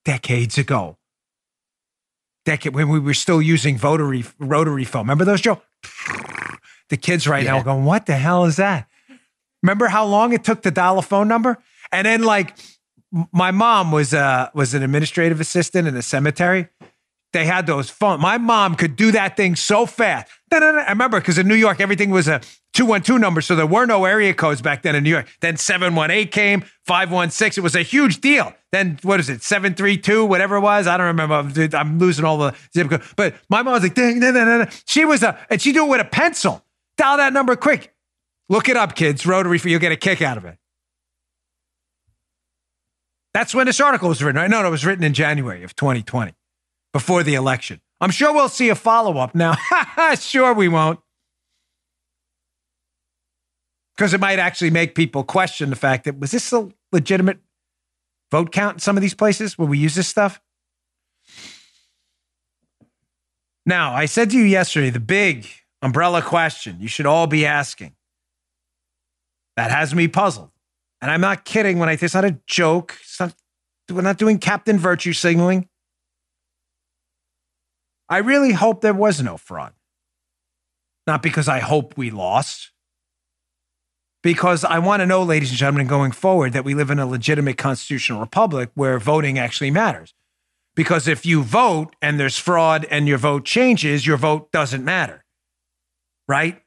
[0.06, 0.98] decades ago.
[2.46, 5.04] Decade when we were still using rotary rotary phone.
[5.04, 5.62] Remember those, Joe?
[6.90, 7.54] The kids right yeah.
[7.54, 8.86] now going, "What the hell is that?"
[9.64, 11.58] Remember how long it took to dial a phone number?
[11.90, 12.54] And then like
[13.32, 16.70] my mom was uh was an administrative assistant in a cemetery.
[17.34, 18.20] They had those phone.
[18.20, 20.30] My mom could do that thing so fast.
[20.52, 20.58] I
[20.90, 22.42] remember because in New York everything was a
[22.74, 25.28] 212 number, so there were no area codes back then in New York.
[25.42, 27.62] Then 718 came, 516.
[27.62, 28.54] It was a huge deal.
[28.72, 30.88] Then what is it, 732, whatever it was?
[30.88, 31.36] I don't remember.
[31.78, 33.04] I'm losing all the zip code.
[33.18, 34.22] But my mom was like, ding.
[34.86, 36.64] she was a, and she do it with a pencil.
[36.98, 37.94] Dial that number quick.
[38.48, 39.26] Look it up, kids.
[39.26, 40.58] Rotary, for you'll get a kick out of it.
[43.34, 44.42] That's when this article was written.
[44.50, 46.34] No, no, it was written in January of 2020,
[46.94, 47.82] before the election.
[48.02, 49.56] I'm sure we'll see a follow up now.
[50.20, 51.00] sure, we won't.
[53.96, 57.40] Because it might actually make people question the fact that was this a legitimate
[58.32, 60.42] vote count in some of these places where we use this stuff?
[63.66, 65.48] Now, I said to you yesterday the big
[65.82, 67.94] umbrella question you should all be asking
[69.56, 70.50] that has me puzzled.
[71.02, 72.98] And I'm not kidding when I say it's not a joke.
[73.02, 73.34] It's not,
[73.90, 75.68] we're not doing Captain Virtue signaling.
[78.08, 79.74] I really hope there was no fraud.
[81.08, 82.72] Not because I hope we lost,
[84.22, 87.08] because I want to know, ladies and gentlemen, going forward, that we live in a
[87.08, 90.14] legitimate constitutional republic where voting actually matters.
[90.76, 95.26] Because if you vote and there's fraud and your vote changes, your vote doesn't matter.
[96.28, 96.61] Right?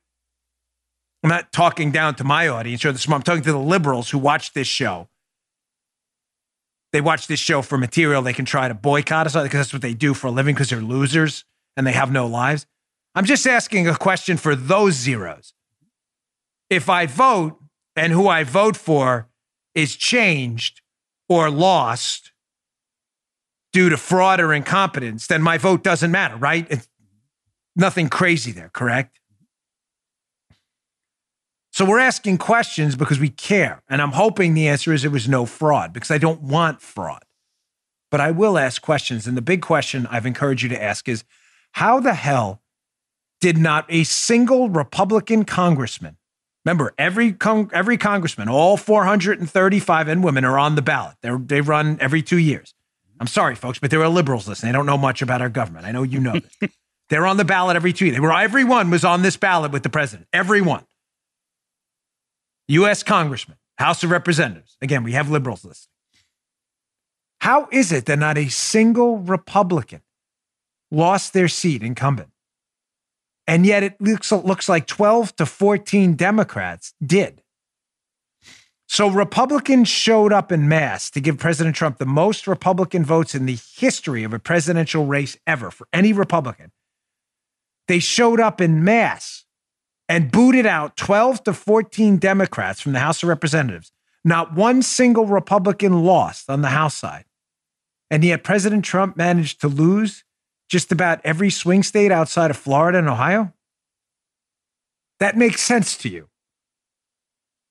[1.24, 4.52] I'm not talking down to my audience or I'm talking to the liberals who watch
[4.52, 5.08] this show.
[6.92, 9.80] They watch this show for material they can try to boycott us because that's what
[9.80, 11.46] they do for a living because they're losers
[11.78, 12.66] and they have no lives.
[13.14, 15.54] I'm just asking a question for those zeros.
[16.68, 17.58] If I vote
[17.96, 19.28] and who I vote for
[19.74, 20.82] is changed
[21.26, 22.32] or lost
[23.72, 26.66] due to fraud or incompetence, then my vote doesn't matter, right?
[26.68, 26.86] It's
[27.74, 29.20] nothing crazy there, correct?
[31.74, 33.82] So we're asking questions because we care.
[33.88, 37.24] And I'm hoping the answer is there was no fraud because I don't want fraud.
[38.12, 39.26] But I will ask questions.
[39.26, 41.24] And the big question I've encouraged you to ask is
[41.72, 42.62] how the hell
[43.40, 46.16] did not a single Republican congressman,
[46.64, 51.16] remember, every, con- every congressman, all 435 and women are on the ballot.
[51.22, 52.72] They're, they run every two years.
[53.18, 54.70] I'm sorry, folks, but there are liberals listening.
[54.70, 55.86] They don't know much about our government.
[55.86, 56.70] I know you know this.
[57.08, 58.14] They're on the ballot every two years.
[58.14, 60.28] They were, everyone was on this ballot with the president.
[60.32, 60.84] Everyone.
[62.68, 63.02] U.S.
[63.02, 64.76] Congressman, House of Representatives.
[64.80, 65.90] Again, we have liberals listening.
[67.40, 70.00] How is it that not a single Republican
[70.90, 72.30] lost their seat incumbent?
[73.46, 77.42] And yet it looks, looks like 12 to 14 Democrats did.
[78.88, 83.44] So Republicans showed up in mass to give President Trump the most Republican votes in
[83.44, 86.70] the history of a presidential race ever for any Republican.
[87.88, 89.43] They showed up in mass
[90.08, 93.92] and booted out 12 to 14 Democrats from the House of Representatives.
[94.24, 97.24] Not one single Republican lost on the House side.
[98.10, 100.24] And yet President Trump managed to lose
[100.68, 103.52] just about every swing state outside of Florida and Ohio?
[105.20, 106.28] That makes sense to you.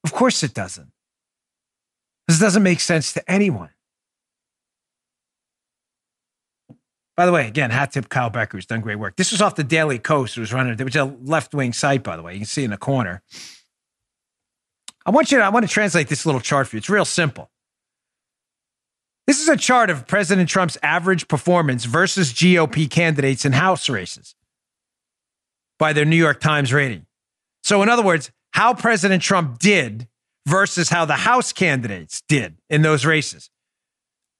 [0.04, 0.92] Of course it doesn't.
[2.28, 3.72] This doesn't make sense to anyone.
[7.16, 9.16] By the way, again, hat tip Kyle Becker, who's done great work.
[9.16, 10.36] This was off the Daily Kos.
[10.36, 12.34] It was running, it was a left wing site, by the way.
[12.34, 13.22] You can see in the corner.
[15.06, 16.80] I want you to, I want to translate this little chart for you.
[16.80, 17.52] It's real simple.
[19.28, 24.36] This is a chart of President Trump's average performance versus GOP candidates in House races
[25.78, 27.06] by their New York Times rating.
[27.64, 30.08] So, in other words, how President Trump did
[30.48, 33.50] versus how the House candidates did in those races.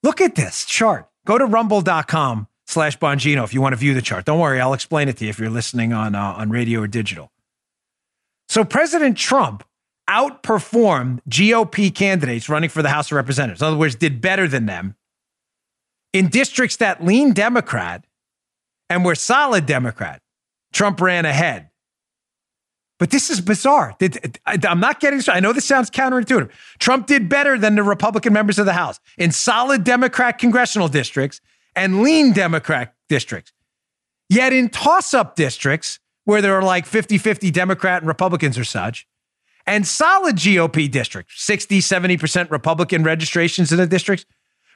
[0.02, 1.08] Look at this chart.
[1.26, 4.26] Go to rumble.com slash Bongino if you want to view the chart.
[4.26, 6.86] Don't worry, I'll explain it to you if you're listening on uh, on radio or
[6.86, 7.30] digital.
[8.48, 9.64] So President Trump
[10.08, 13.62] outperformed GOP candidates running for the House of Representatives.
[13.62, 14.96] In other words, did better than them
[16.12, 18.04] in districts that lean Democrat
[18.90, 20.20] and were solid Democrat.
[20.72, 21.70] Trump ran ahead.
[22.98, 23.96] But this is bizarre.
[24.46, 25.20] I'm not getting.
[25.28, 26.50] I know this sounds counterintuitive.
[26.78, 31.40] Trump did better than the Republican members of the House in solid Democrat congressional districts
[31.76, 33.52] and lean Democrat districts.
[34.28, 38.64] Yet in toss up districts where there are like 50 50 Democrat and Republicans or
[38.64, 39.06] such,
[39.66, 44.26] and solid GOP districts, 60, 70% Republican registrations in the districts,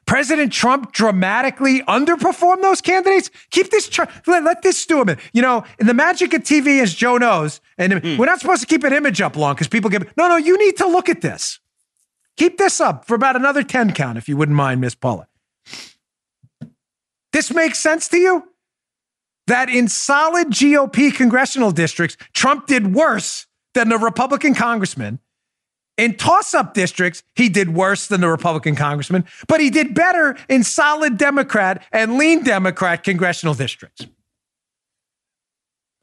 [0.07, 3.31] President Trump dramatically underperformed those candidates?
[3.51, 5.23] Keep this, tr- let, let this stew a minute.
[5.35, 8.19] You know, in the magic of TV, as Joe knows, and mm.
[8.19, 10.57] we're not supposed to keep an image up long because people get, no, no, you
[10.57, 11.61] need to look at this.
[12.39, 15.27] Keep this up for about another 10 count, if you wouldn't mind, Miss Paula.
[17.33, 18.45] This makes sense to you?
[19.47, 25.21] That in solid GOP congressional districts, Trump did worse than the Republican congressman
[25.99, 30.37] in toss up districts, he did worse than the Republican congressman, but he did better
[30.49, 34.07] in solid Democrat and lean Democrat congressional districts.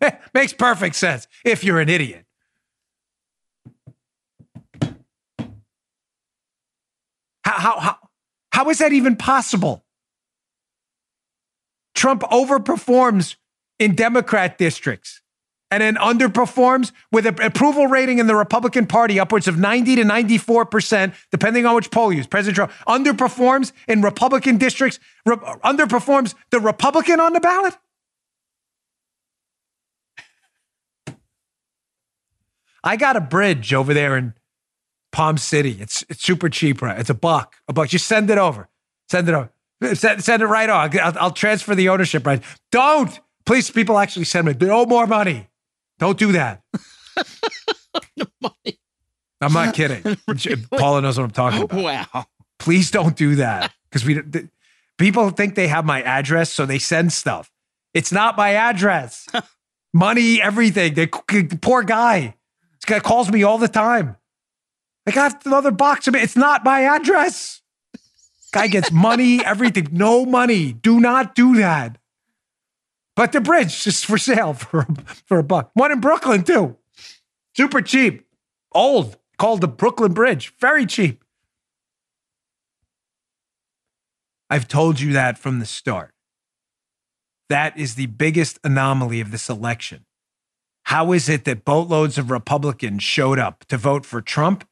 [0.33, 2.25] Makes perfect sense if you're an idiot.
[7.43, 7.97] How, how, how,
[8.51, 9.84] how is that even possible?
[12.05, 13.35] Trump overperforms
[13.79, 15.21] in Democrat districts
[15.71, 20.03] and then underperforms with an approval rating in the Republican Party upwards of 90 to
[20.03, 22.27] 94%, depending on which poll you use.
[22.27, 27.75] President Trump underperforms in Republican districts, re- underperforms the Republican on the ballot.
[32.83, 34.35] I got a bridge over there in
[35.11, 35.77] Palm City.
[35.81, 36.99] It's it's super cheap, right?
[36.99, 37.89] It's a buck, a buck.
[37.89, 38.69] Just send it over.
[39.09, 39.49] Send it over.
[39.93, 40.97] Send, send it right on.
[40.99, 42.41] I'll, I'll transfer the ownership right.
[42.71, 43.19] Don't.
[43.45, 45.49] Please, people actually send me no more money.
[45.99, 46.61] Don't do that.
[49.41, 50.17] I'm not kidding.
[50.71, 52.13] Paula knows what I'm talking oh, about.
[52.13, 52.25] Wow.
[52.57, 54.49] Please don't do that because we the,
[54.97, 57.51] people think they have my address, so they send stuff.
[57.93, 59.27] It's not my address.
[59.93, 60.93] Money, everything.
[60.93, 61.07] The
[61.61, 62.35] poor guy.
[62.73, 64.17] This guy calls me all the time.
[65.07, 66.23] I got another box of it.
[66.23, 67.61] It's not my address.
[68.55, 69.89] Guy gets money, everything.
[69.91, 70.71] No money.
[70.71, 71.97] Do not do that.
[73.13, 74.87] But the bridge is for sale for,
[75.25, 75.71] for a buck.
[75.73, 76.77] One in Brooklyn, too.
[77.57, 78.25] Super cheap.
[78.71, 79.17] Old.
[79.37, 80.53] Called the Brooklyn Bridge.
[80.57, 81.25] Very cheap.
[84.49, 86.13] I've told you that from the start.
[87.49, 90.05] That is the biggest anomaly of this election.
[90.83, 94.65] How is it that boatloads of Republicans showed up to vote for Trump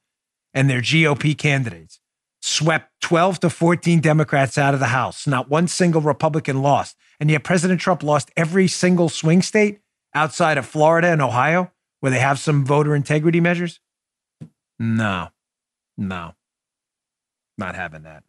[0.54, 2.00] and their GOP candidates?
[2.46, 5.26] Swept 12 to 14 Democrats out of the House.
[5.26, 6.94] Not one single Republican lost.
[7.18, 9.80] And yet President Trump lost every single swing state
[10.14, 13.80] outside of Florida and Ohio where they have some voter integrity measures?
[14.78, 15.28] No,
[15.96, 16.34] no,
[17.56, 18.24] not having that.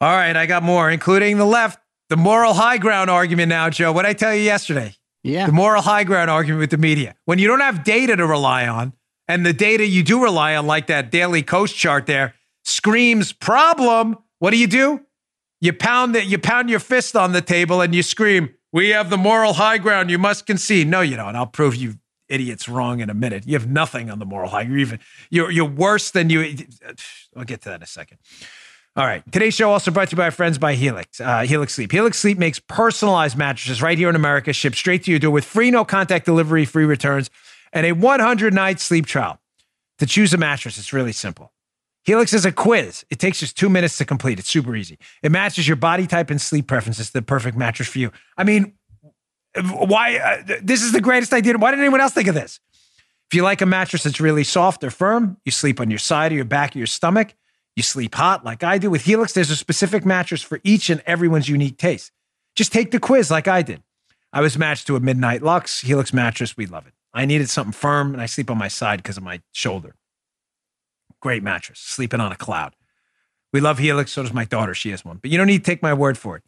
[0.00, 3.92] All right, I got more, including the left, the moral high ground argument now, Joe.
[3.92, 4.96] What I tell you yesterday?
[5.22, 5.46] Yeah.
[5.46, 7.14] The moral high ground argument with the media.
[7.26, 8.92] When you don't have data to rely on,
[9.28, 14.16] and the data you do rely on, like that Daily Kos chart there, screams problem,
[14.38, 15.00] what do you do?
[15.60, 19.10] You pound it, you pound your fist on the table and you scream, "We have
[19.10, 20.10] the moral high ground.
[20.10, 21.34] You must concede." No, you don't.
[21.34, 21.94] I'll prove you
[22.28, 23.46] idiots wrong in a minute.
[23.46, 24.62] You have nothing on the moral high.
[24.62, 26.56] You're even you're you're worse than you.
[27.36, 28.18] I'll get to that in a second.
[28.96, 29.22] All right.
[29.30, 31.20] Today's show also brought to you by our friends by Helix.
[31.20, 31.92] Uh, Helix Sleep.
[31.92, 35.44] Helix Sleep makes personalized mattresses right here in America, shipped straight to your door with
[35.44, 37.30] free no contact delivery, free returns,
[37.72, 39.40] and a 100 night sleep trial.
[39.98, 41.52] To choose a mattress, it's really simple.
[42.04, 43.04] Helix is a quiz.
[43.10, 44.38] It takes just two minutes to complete.
[44.38, 44.98] It's super easy.
[45.22, 48.12] It matches your body type and sleep preferences to the perfect mattress for you.
[48.36, 48.74] I mean,
[49.62, 50.16] why?
[50.16, 51.58] Uh, this is the greatest idea.
[51.58, 52.60] Why didn't anyone else think of this?
[53.30, 56.32] If you like a mattress that's really soft or firm, you sleep on your side
[56.32, 57.34] or your back or your stomach.
[57.76, 58.90] You sleep hot like I do.
[58.90, 62.10] With Helix, there's a specific mattress for each and everyone's unique taste.
[62.56, 63.82] Just take the quiz like I did.
[64.32, 66.56] I was matched to a Midnight Luxe Helix mattress.
[66.56, 66.94] We love it.
[67.12, 69.94] I needed something firm, and I sleep on my side because of my shoulder.
[71.20, 72.74] Great mattress, sleeping on a cloud.
[73.52, 74.12] We love Helix.
[74.12, 74.74] So does my daughter.
[74.74, 75.18] She has one.
[75.20, 76.42] But you don't need to take my word for it.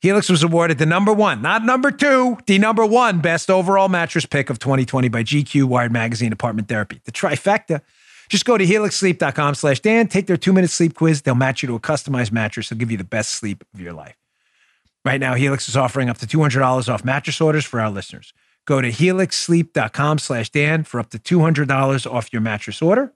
[0.00, 4.26] Helix was awarded the number one, not number two, the number one best overall mattress
[4.26, 7.00] pick of 2020 by GQ, Wired Magazine, Apartment Therapy.
[7.04, 7.80] The trifecta.
[8.28, 11.22] Just go to helixsleep.com slash Dan, take their two minute sleep quiz.
[11.22, 12.68] They'll match you to a customized mattress.
[12.68, 14.16] They'll give you the best sleep of your life.
[15.04, 18.32] Right now, Helix is offering up to $200 off mattress orders for our listeners.
[18.66, 23.12] Go to helixsleep.com slash Dan for up to $200 off your mattress order.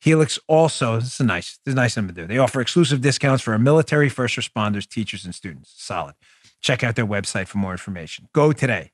[0.00, 2.26] Helix also, this is nice, this is nice thing to do.
[2.26, 5.72] They offer exclusive discounts for our military, first responders, teachers, and students.
[5.76, 6.14] Solid.
[6.60, 8.28] Check out their website for more information.
[8.32, 8.92] Go today.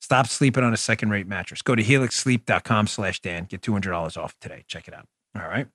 [0.00, 1.62] Stop sleeping on a second rate mattress.
[1.62, 3.44] Go to helixsleep.com slash Dan.
[3.44, 4.64] Get $200 off today.
[4.66, 5.06] Check it out.
[5.36, 5.66] All right.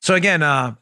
[0.00, 0.74] So again, uh,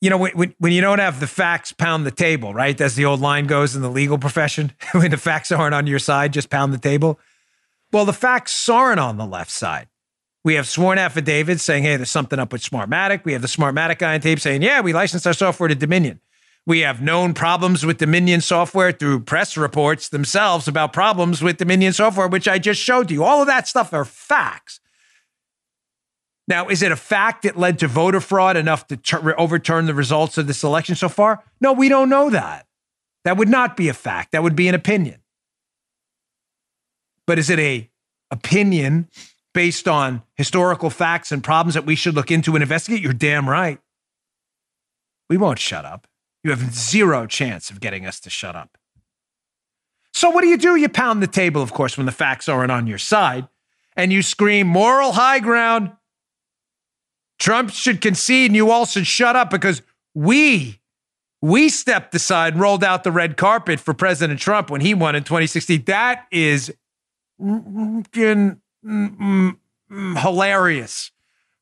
[0.00, 2.78] you know, when, when you don't have the facts, pound the table, right?
[2.80, 5.98] As the old line goes in the legal profession, when the facts aren't on your
[5.98, 7.18] side, just pound the table.
[7.92, 9.88] Well, the facts aren't on the left side.
[10.42, 13.24] We have sworn affidavits saying, hey, there's something up with Smartmatic.
[13.24, 16.20] We have the Smartmatic guy on tape saying, yeah, we licensed our software to Dominion.
[16.66, 21.92] We have known problems with Dominion software through press reports themselves about problems with Dominion
[21.92, 23.24] software, which I just showed you.
[23.24, 24.80] All of that stuff are facts.
[26.50, 29.94] Now, is it a fact that led to voter fraud enough to ter- overturn the
[29.94, 31.44] results of this election so far?
[31.60, 32.66] No, we don't know that.
[33.22, 34.32] That would not be a fact.
[34.32, 35.20] That would be an opinion.
[37.24, 37.88] But is it a
[38.32, 39.08] opinion
[39.54, 43.00] based on historical facts and problems that we should look into and investigate?
[43.00, 43.78] You're damn right.
[45.28, 46.08] We won't shut up.
[46.42, 48.76] You have zero chance of getting us to shut up.
[50.12, 50.74] So what do you do?
[50.74, 53.46] You pound the table, of course, when the facts aren't on your side,
[53.94, 55.92] and you scream moral high ground.
[57.40, 59.82] Trump should concede and you all should shut up because
[60.14, 60.78] we
[61.42, 65.16] we stepped aside and rolled out the red carpet for President Trump when he won
[65.16, 65.84] in 2016.
[65.86, 66.72] That is
[67.40, 68.04] mm,
[68.84, 69.56] mm,
[70.20, 71.10] hilarious.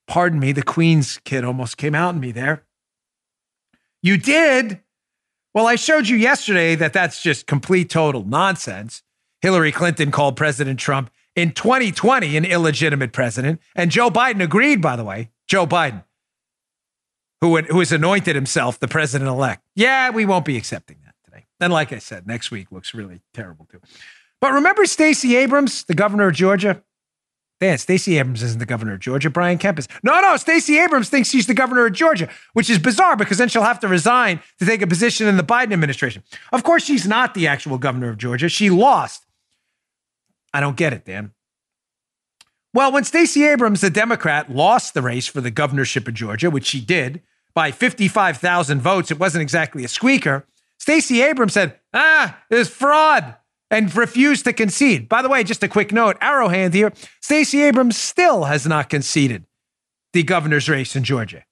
[0.09, 2.65] Pardon me, the Queen's kid almost came out in me there.
[4.03, 4.81] You did?
[5.55, 9.03] Well, I showed you yesterday that that's just complete total nonsense.
[9.43, 14.97] Hillary Clinton called President Trump in 2020 an illegitimate president, and Joe Biden agreed, by
[14.97, 15.31] the way.
[15.49, 16.05] Joe Biden,
[17.41, 19.63] who, who has anointed himself the president elect.
[19.75, 21.47] Yeah, we won't be accepting that today.
[21.61, 23.81] And like I said, next week looks really terrible too.
[24.41, 26.83] But remember Stacey Abrams, the governor of Georgia?
[27.61, 29.31] Dan, Stacey Abrams isn't the governor of Georgia.
[29.31, 29.89] Brian Kemp is.
[30.05, 33.49] No, no, Stacey Abrams thinks she's the governor of Georgia, which is bizarre because then
[33.49, 36.23] she'll have to resign to take a position in the Biden administration.
[36.53, 38.49] Of course, she's not the actual governor of Georgia.
[38.49, 39.27] She lost.
[40.55, 41.33] I don't get it, Dan.
[42.75, 46.67] Well, when Stacey Abrams, the Democrat, lost the race for the governorship of Georgia, which
[46.67, 47.23] she did
[47.55, 50.47] by 55,000 votes, it wasn't exactly a squeaker.
[50.79, 53.37] Stacey Abrams said, ah, was fraud
[53.71, 55.09] and refused to concede.
[55.09, 58.89] By the way, just a quick note arrow hand here Stacey Abrams still has not
[58.89, 59.45] conceded
[60.13, 61.45] the governor's race in Georgia.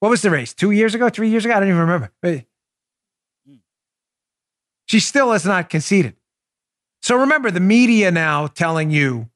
[0.00, 0.52] What was the race?
[0.52, 1.08] Two years ago?
[1.08, 1.54] Three years ago?
[1.54, 2.12] I don't even remember.
[4.86, 6.14] She still has not conceded.
[7.02, 9.30] So remember the media now telling you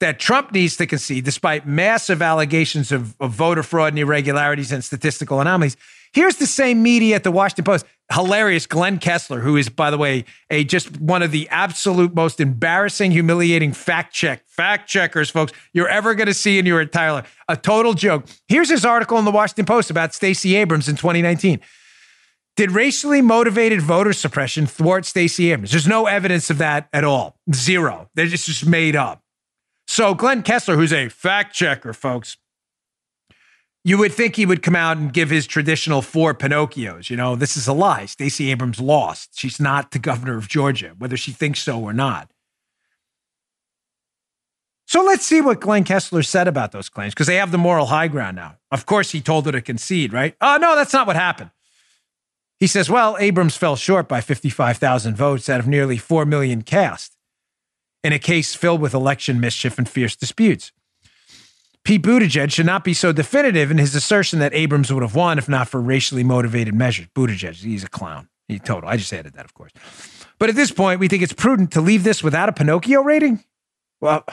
[0.00, 4.84] that Trump needs to concede despite massive allegations of, of, voter fraud and irregularities and
[4.84, 5.76] statistical anomalies.
[6.12, 7.86] Here's the same media at the Washington Post.
[8.12, 12.40] Hilarious Glenn Kessler, who is, by the way, a just one of the absolute most
[12.40, 17.12] embarrassing, humiliating fact check fact checkers, folks, you're ever going to see in your entire
[17.12, 17.36] life.
[17.48, 18.24] A total joke.
[18.48, 21.60] Here's his article in the Washington Post about Stacey Abrams in 2019.
[22.56, 25.72] Did racially motivated voter suppression thwart Stacey Abrams?
[25.72, 27.38] There's no evidence of that at all.
[27.54, 28.08] Zero.
[28.14, 29.22] They're just, just made up.
[29.86, 32.36] So Glenn Kessler, who's a fact checker, folks,
[33.84, 37.08] you would think he would come out and give his traditional four Pinocchios.
[37.08, 38.06] You know, this is a lie.
[38.06, 39.38] Stacey Abrams lost.
[39.38, 42.30] She's not the governor of Georgia, whether she thinks so or not.
[44.88, 47.86] So let's see what Glenn Kessler said about those claims because they have the moral
[47.86, 48.56] high ground now.
[48.70, 50.34] Of course, he told her to concede, right?
[50.40, 51.50] Oh, no, that's not what happened.
[52.58, 57.15] He says, well, Abrams fell short by 55,000 votes out of nearly 4 million cast
[58.06, 60.70] in a case filled with election mischief and fierce disputes.
[61.82, 65.38] Pete Buttigieg should not be so definitive in his assertion that Abrams would have won
[65.38, 67.08] if not for racially motivated measures.
[67.16, 68.28] Buttigieg, he's a clown.
[68.46, 68.88] He total.
[68.88, 69.72] I just added that, of course.
[70.38, 73.42] But at this point, we think it's prudent to leave this without a Pinocchio rating.
[74.00, 74.24] Well,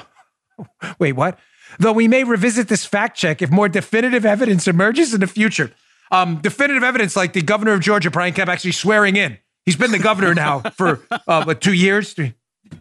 [0.99, 1.39] wait, what?
[1.79, 5.71] Though we may revisit this fact check if more definitive evidence emerges in the future.
[6.11, 9.39] Um, definitive evidence like the governor of Georgia, Brian Kemp, actually swearing in.
[9.65, 12.15] He's been the governor now for uh, what, two years.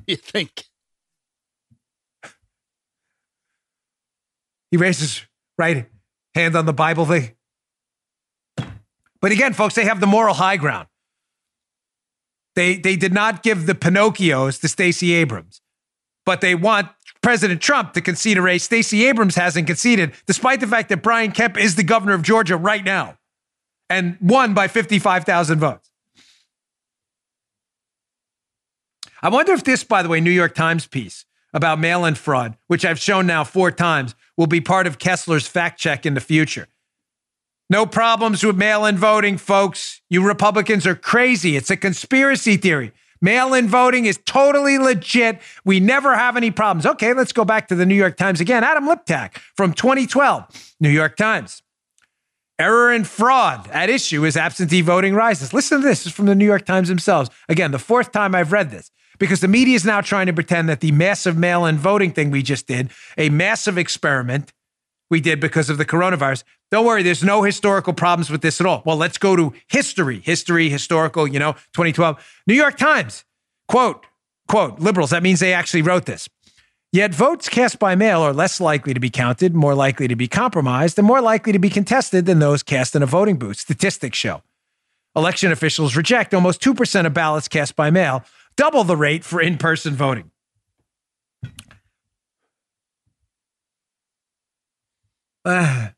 [0.07, 0.64] You think?
[4.72, 5.24] He raises
[5.58, 5.86] right
[6.34, 7.32] hand on the Bible thing.
[9.20, 10.88] But again, folks, they have the moral high ground.
[12.56, 15.60] They they did not give the Pinocchios to Stacey Abrams,
[16.24, 16.88] but they want
[17.22, 18.64] President Trump to concede a race.
[18.64, 22.56] Stacey Abrams hasn't conceded, despite the fact that Brian Kemp is the governor of Georgia
[22.56, 23.18] right now
[23.90, 25.90] and won by 55,000 votes.
[29.20, 32.56] I wonder if this, by the way, New York Times piece about mail in fraud,
[32.66, 36.20] which I've shown now four times, will be part of Kessler's fact check in the
[36.20, 36.68] future.
[37.70, 40.03] No problems with mail in voting, folks.
[40.11, 41.57] You Republicans are crazy.
[41.57, 42.93] It's a conspiracy theory.
[43.22, 45.41] Mail in voting is totally legit.
[45.64, 46.85] We never have any problems.
[46.85, 48.64] Okay, let's go back to the New York Times again.
[48.64, 51.62] Adam Liptak from 2012, New York Times.
[52.59, 55.55] Error and fraud at issue as absentee voting rises.
[55.55, 56.01] Listen to this.
[56.01, 57.30] This is from the New York Times themselves.
[57.49, 58.91] Again, the fourth time I've read this
[59.22, 62.32] because the media is now trying to pretend that the massive mail in voting thing
[62.32, 64.52] we just did, a massive experiment
[65.10, 66.42] we did because of the coronavirus.
[66.72, 68.82] Don't worry, there's no historical problems with this at all.
[68.84, 72.42] Well, let's go to history, history, historical, you know, 2012.
[72.48, 73.24] New York Times,
[73.68, 74.06] quote,
[74.48, 76.28] quote, liberals, that means they actually wrote this.
[76.90, 80.26] Yet votes cast by mail are less likely to be counted, more likely to be
[80.26, 83.58] compromised, and more likely to be contested than those cast in a voting booth.
[83.58, 84.42] Statistics show.
[85.14, 88.24] Election officials reject almost 2% of ballots cast by mail,
[88.57, 90.30] double the rate for in person voting.
[95.44, 95.88] Uh,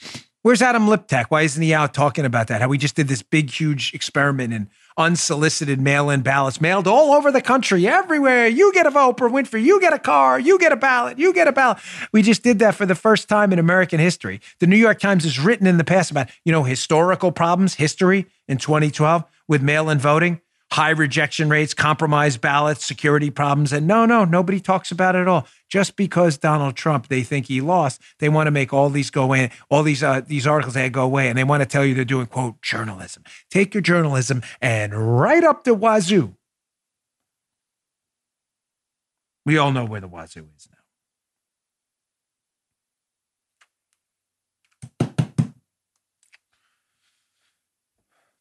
[0.42, 1.26] where's Adam Liptak?
[1.28, 2.60] Why isn't he out talking about that?
[2.60, 7.32] How we just did this big, huge experiment in unsolicited mail-in ballots mailed all over
[7.32, 8.46] the country, everywhere.
[8.46, 9.62] You get a vote, Oprah Winfrey.
[9.62, 10.38] You get a car.
[10.38, 11.18] You get a ballot.
[11.18, 11.78] You get a ballot.
[12.12, 14.40] We just did that for the first time in American history.
[14.60, 18.26] The New York Times has written in the past about you know historical problems, history
[18.46, 20.40] in 2012 with mail-in voting
[20.72, 23.74] high rejection rates, compromised ballots, security problems.
[23.74, 25.46] And no, no, nobody talks about it at all.
[25.68, 29.34] Just because Donald Trump, they think he lost, they want to make all these go
[29.34, 31.94] in, all these uh, these articles they go away, and they want to tell you
[31.94, 33.22] they're doing quote journalism.
[33.50, 36.36] Take your journalism and right up the wazoo.
[39.44, 40.78] We all know where the wazoo is now.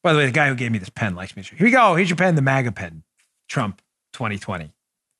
[0.03, 1.43] By the way, the guy who gave me this pen likes me.
[1.43, 1.95] Here we go.
[1.95, 3.03] Here's your pen, the MAGA pen,
[3.47, 3.81] Trump
[4.13, 4.71] 2020.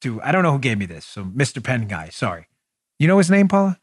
[0.01, 1.05] To I don't know who gave me this.
[1.05, 1.63] So Mr.
[1.63, 2.47] Pen guy, sorry.
[2.97, 3.79] You know his name, Paula?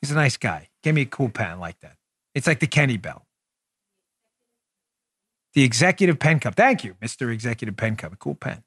[0.00, 0.68] He's a nice guy.
[0.82, 1.96] Gave me a cool pen like that.
[2.34, 3.26] It's like the Kenny Bell.
[5.54, 6.54] The executive pen cup.
[6.54, 7.32] Thank you, Mr.
[7.32, 8.12] Executive Pen Cup.
[8.12, 8.62] A cool pen.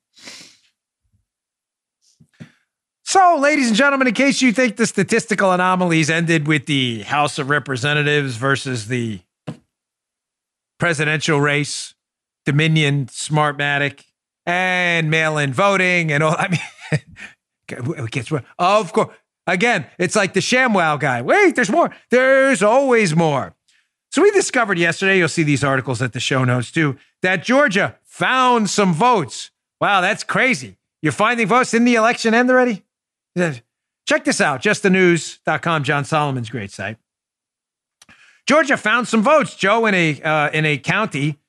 [3.03, 7.39] So, ladies and gentlemen, in case you think the statistical anomalies ended with the House
[7.39, 9.21] of Representatives versus the
[10.79, 11.93] presidential race,
[12.45, 14.03] Dominion, Smartmatic,
[14.45, 16.35] and mail-in voting, and all.
[16.39, 16.59] I mean,
[18.59, 19.15] of course.
[19.47, 21.21] Again, it's like the ShamWow guy.
[21.21, 21.95] Wait, there's more.
[22.09, 23.53] There's always more.
[24.11, 25.17] So we discovered yesterday.
[25.17, 26.97] You'll see these articles at the show notes too.
[27.21, 29.51] That Georgia found some votes.
[29.79, 30.77] Wow, that's crazy.
[31.01, 31.71] You're finding votes.
[31.71, 32.83] Didn't the election end already?
[33.35, 34.61] Check this out.
[34.61, 36.97] JustTheNews.com, John Solomon's great site.
[38.45, 41.39] Georgia found some votes, Joe, in a uh, in a county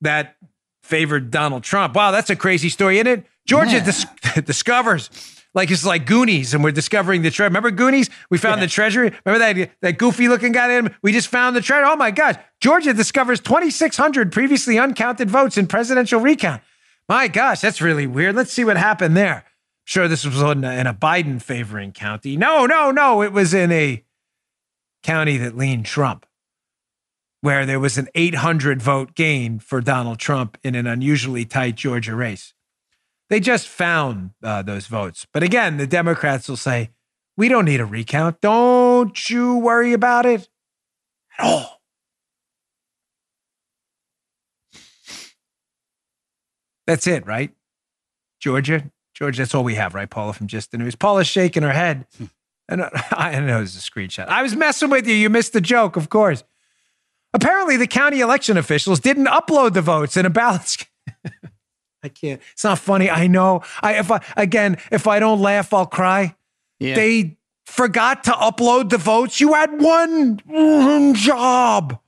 [0.00, 0.36] that
[0.82, 1.94] favored Donald Trump.
[1.94, 3.26] Wow, that's a crazy story, isn't it?
[3.46, 3.84] Georgia yeah.
[3.84, 4.06] dis-
[4.44, 5.10] discovers
[5.54, 7.48] like it's like Goonies, and we're discovering the treasure.
[7.48, 8.10] Remember Goonies?
[8.30, 8.66] We found yeah.
[8.66, 9.12] the treasury.
[9.24, 10.68] Remember that that goofy looking guy?
[10.68, 10.96] There?
[11.02, 11.86] We just found the treasure.
[11.86, 12.36] Oh my gosh!
[12.60, 16.62] Georgia discovers 2,600 previously uncounted votes in presidential recount.
[17.08, 18.36] My gosh, that's really weird.
[18.36, 19.44] Let's see what happened there.
[19.84, 22.36] Sure, this was in a, in a Biden favoring county.
[22.36, 23.22] No, no, no.
[23.22, 24.04] It was in a
[25.02, 26.26] county that leaned Trump
[27.40, 32.14] where there was an 800 vote gain for Donald Trump in an unusually tight Georgia
[32.14, 32.52] race.
[33.30, 35.26] They just found uh, those votes.
[35.32, 36.90] But again, the Democrats will say,
[37.36, 38.40] we don't need a recount.
[38.40, 40.48] Don't you worry about it
[41.38, 41.80] at all.
[46.86, 47.52] That's it, right?
[48.40, 50.96] Georgia, Georgia, that's all we have, right, Paula, from Just the News.
[50.96, 52.06] Paula's shaking her head.
[52.68, 52.82] and
[53.12, 54.26] I know it's a screenshot.
[54.28, 55.14] I was messing with you.
[55.14, 56.44] You missed the joke, of course.
[57.34, 60.86] Apparently, the county election officials didn't upload the votes in a ballot.
[62.02, 62.40] I can't.
[62.52, 63.10] It's not funny.
[63.10, 63.62] I know.
[63.82, 66.34] I if I again, if I don't laugh, I'll cry.
[66.78, 66.94] Yeah.
[66.94, 69.40] They forgot to upload the votes.
[69.40, 71.98] You had one job.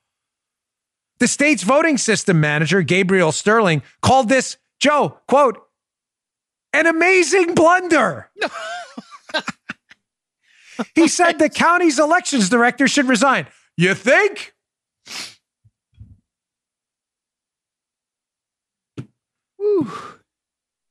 [1.18, 5.62] The state's voting system manager, Gabriel Sterling, called this, Joe, quote,
[6.72, 8.30] an amazing blunder.
[10.94, 13.48] he said the county's elections director should resign.
[13.76, 14.54] You think?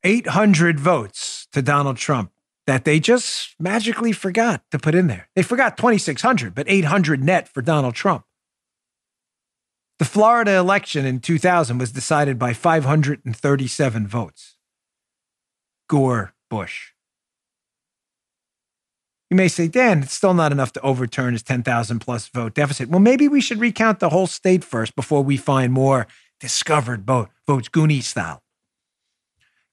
[0.04, 2.32] 800 votes to Donald Trump
[2.68, 5.28] that they just magically forgot to put in there.
[5.36, 8.26] They forgot 2,600, but 800 net for Donald Trump.
[9.98, 14.56] The Florida election in 2000 was decided by 537 votes.
[15.90, 16.92] Gore, Bush.
[19.30, 22.90] You may say, Dan, it's still not enough to overturn his 10,000 plus vote deficit.
[22.90, 26.08] Well, maybe we should recount the whole state first before we find more
[26.40, 28.42] discovered vote, votes, Goonie style.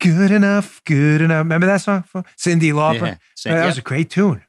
[0.01, 1.45] Good enough, good enough.
[1.45, 2.05] Remember that song?
[2.37, 3.01] Cyndi Lauper?
[3.01, 3.67] Yeah, that yep.
[3.67, 4.43] was a great tune.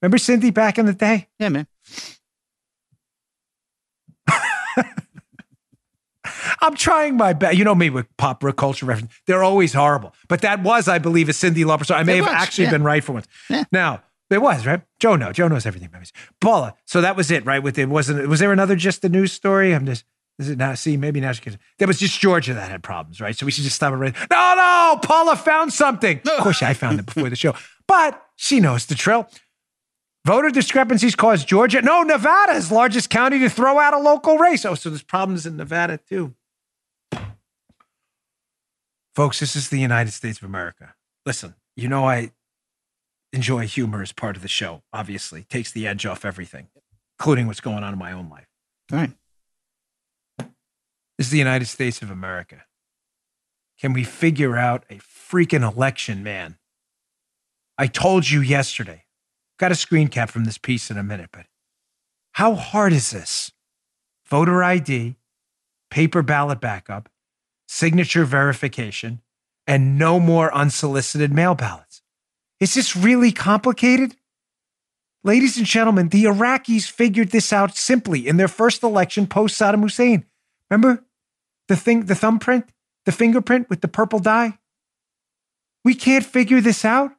[0.00, 1.28] Remember Cyndi back in the day?
[1.38, 1.66] Yeah, man.
[6.62, 7.56] I'm trying my best.
[7.56, 9.12] You know me with pop culture reference.
[9.26, 10.14] They're always horrible.
[10.28, 11.98] But that was, I believe, a Cyndi Lauper song.
[11.98, 12.70] I may it have was, actually yeah.
[12.70, 13.26] been right for once.
[13.50, 13.64] Yeah.
[13.70, 14.82] Now, it was, right?
[14.98, 15.36] Joe knows.
[15.36, 16.16] Joe knows everything about music.
[16.40, 16.74] Paula.
[16.86, 17.62] So that was it, right?
[17.62, 19.74] With it wasn't was there another just the news story?
[19.74, 20.04] I'm just
[20.38, 20.74] is it now?
[20.74, 21.58] See, maybe now she can.
[21.78, 23.36] That was just Georgia that had problems, right?
[23.36, 24.14] So we should just stop it right.
[24.30, 26.18] No, no, Paula found something.
[26.18, 27.54] Of course, I found it before the show,
[27.86, 29.28] but she knows the drill.
[30.26, 34.64] Voter discrepancies caused Georgia, no, Nevada's largest county to throw out a local race.
[34.64, 36.34] Oh, so there's problems in Nevada too.
[39.14, 40.94] Folks, this is the United States of America.
[41.26, 42.32] Listen, you know I
[43.32, 44.82] enjoy humor as part of the show.
[44.92, 46.68] Obviously, takes the edge off everything,
[47.18, 48.48] including what's going on in my own life.
[48.92, 49.12] All right.
[51.16, 52.64] This is the United States of America.
[53.78, 56.58] Can we figure out a freaking election, man?
[57.78, 59.04] I told you yesterday.
[59.58, 61.46] Got a screen cap from this piece in a minute, but
[62.32, 63.52] how hard is this?
[64.26, 65.14] Voter ID,
[65.90, 67.08] paper ballot backup,
[67.68, 69.20] signature verification,
[69.66, 72.02] and no more unsolicited mail ballots.
[72.58, 74.16] Is this really complicated?
[75.22, 79.82] Ladies and gentlemen, the Iraqis figured this out simply in their first election post Saddam
[79.82, 80.24] Hussein.
[80.70, 81.03] Remember
[81.68, 82.68] the thing, the thumbprint,
[83.06, 84.58] the fingerprint with the purple dye?
[85.84, 87.12] We can't figure this out.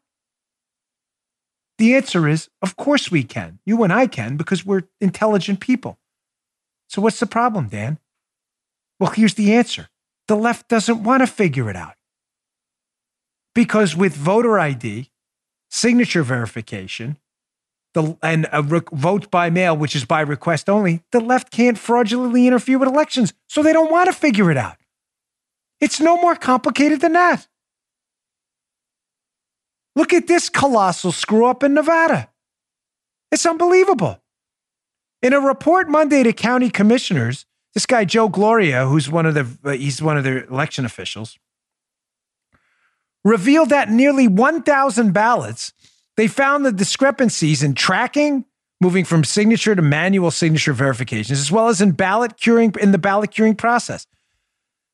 [1.77, 3.59] The answer is, of course we can.
[3.65, 5.99] You and I can because we're intelligent people.
[6.87, 7.99] So what's the problem, Dan?
[8.99, 9.89] Well, here's the answer.
[10.27, 11.95] The left doesn't want to figure it out.
[13.53, 15.11] Because with voter ID,
[15.69, 17.17] signature verification,
[17.95, 21.79] the, and a re- vote by mail, which is by request only, the left can't
[21.79, 23.33] fraudulently interfere with elections.
[23.47, 24.77] So they don't want to figure it out.
[25.81, 27.47] It's no more complicated than that.
[29.95, 32.29] Look at this colossal screw up in Nevada.
[33.31, 34.21] It's unbelievable.
[35.21, 39.75] In a report Monday to county commissioners, this guy Joe Gloria, who's one of the
[39.75, 41.37] he's one of the election officials,
[43.23, 45.73] revealed that nearly 1,000 ballots
[46.17, 48.45] they found the discrepancies in tracking,
[48.81, 52.97] moving from signature to manual signature verifications, as well as in ballot curing in the
[52.97, 54.07] ballot curing process.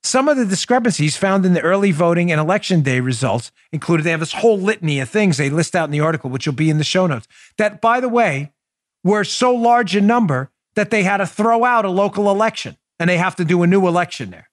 [0.04, 4.12] Some of the discrepancies found in the early voting and election day results included they
[4.12, 6.72] have this whole litany of things they list out in the article, which will be
[6.72, 7.28] in the show notes.
[7.58, 8.52] That, by the way,
[9.04, 13.10] were so large in number that they had to throw out a local election and
[13.10, 14.50] they have to do a new election there.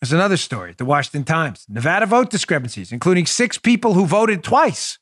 [0.00, 1.66] There's another story, the Washington Times.
[1.68, 4.98] Nevada vote discrepancies, including six people who voted twice,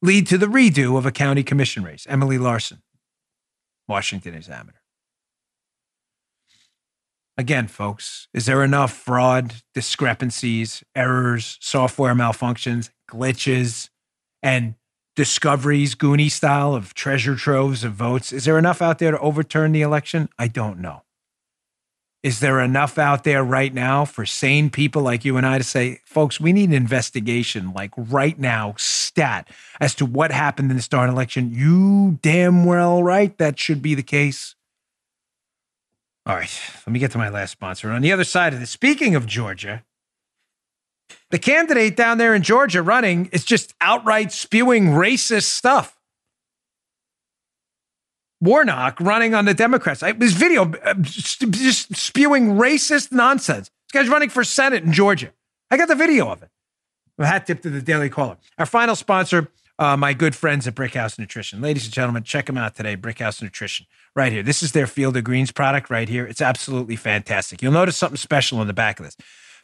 [0.00, 2.06] lead to the redo of a county commission race.
[2.08, 2.82] Emily Larsen,
[3.86, 4.82] Washington Examiner.
[7.38, 13.88] Again, folks, is there enough fraud, discrepancies, errors, software malfunctions, glitches,
[14.42, 14.74] and
[15.16, 18.32] discoveries, Goonie style of treasure troves of votes?
[18.32, 20.28] Is there enough out there to overturn the election?
[20.38, 21.02] I don't know.
[22.22, 25.64] Is there enough out there right now for sane people like you and I to
[25.64, 29.48] say, folks, we need an investigation, like right now, stat
[29.80, 31.50] as to what happened in the start election?
[31.52, 34.54] You damn well right that should be the case.
[36.24, 37.90] All right, let me get to my last sponsor.
[37.90, 39.82] On the other side of this, speaking of Georgia,
[41.30, 45.98] the candidate down there in Georgia running is just outright spewing racist stuff.
[48.42, 50.02] Warnock running on the Democrats.
[50.02, 53.70] I, this video uh, just spewing racist nonsense.
[53.86, 55.32] This guy's running for Senate in Georgia.
[55.70, 56.50] I got the video of it.
[57.18, 58.38] A hat tip to the Daily Caller.
[58.58, 61.60] Our final sponsor, uh, my good friends at Brickhouse Nutrition.
[61.60, 62.96] Ladies and gentlemen, check them out today.
[62.96, 63.86] Brickhouse Nutrition,
[64.16, 64.42] right here.
[64.42, 66.26] This is their Field of Greens product right here.
[66.26, 67.62] It's absolutely fantastic.
[67.62, 69.16] You'll notice something special on the back of this.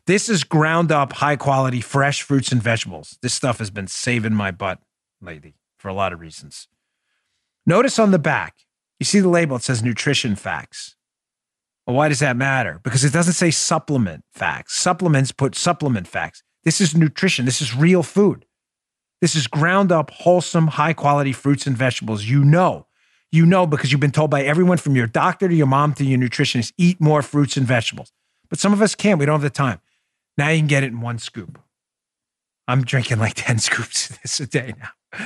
[0.06, 3.18] This is ground up, high quality, fresh fruits and vegetables.
[3.22, 4.78] This stuff has been saving my butt
[5.20, 6.68] lately for a lot of reasons.
[7.66, 8.54] Notice on the back,
[8.98, 10.96] you see the label, it says nutrition facts.
[11.86, 12.80] Well, why does that matter?
[12.82, 14.76] Because it doesn't say supplement facts.
[14.76, 16.42] Supplements put supplement facts.
[16.64, 17.44] This is nutrition.
[17.44, 18.44] This is real food.
[19.20, 22.26] This is ground up, wholesome, high quality fruits and vegetables.
[22.26, 22.86] You know,
[23.32, 26.04] you know because you've been told by everyone from your doctor to your mom to
[26.04, 28.12] your nutritionist eat more fruits and vegetables.
[28.48, 29.18] But some of us can't.
[29.18, 29.80] We don't have the time.
[30.36, 31.58] Now you can get it in one scoop.
[32.66, 35.20] I'm drinking like 10 scoops of this a day now.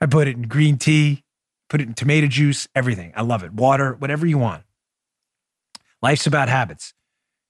[0.00, 1.24] I put it in green tea,
[1.70, 3.12] put it in tomato juice, everything.
[3.16, 3.54] I love it.
[3.54, 4.64] Water, whatever you want.
[6.02, 6.92] Life's about habits.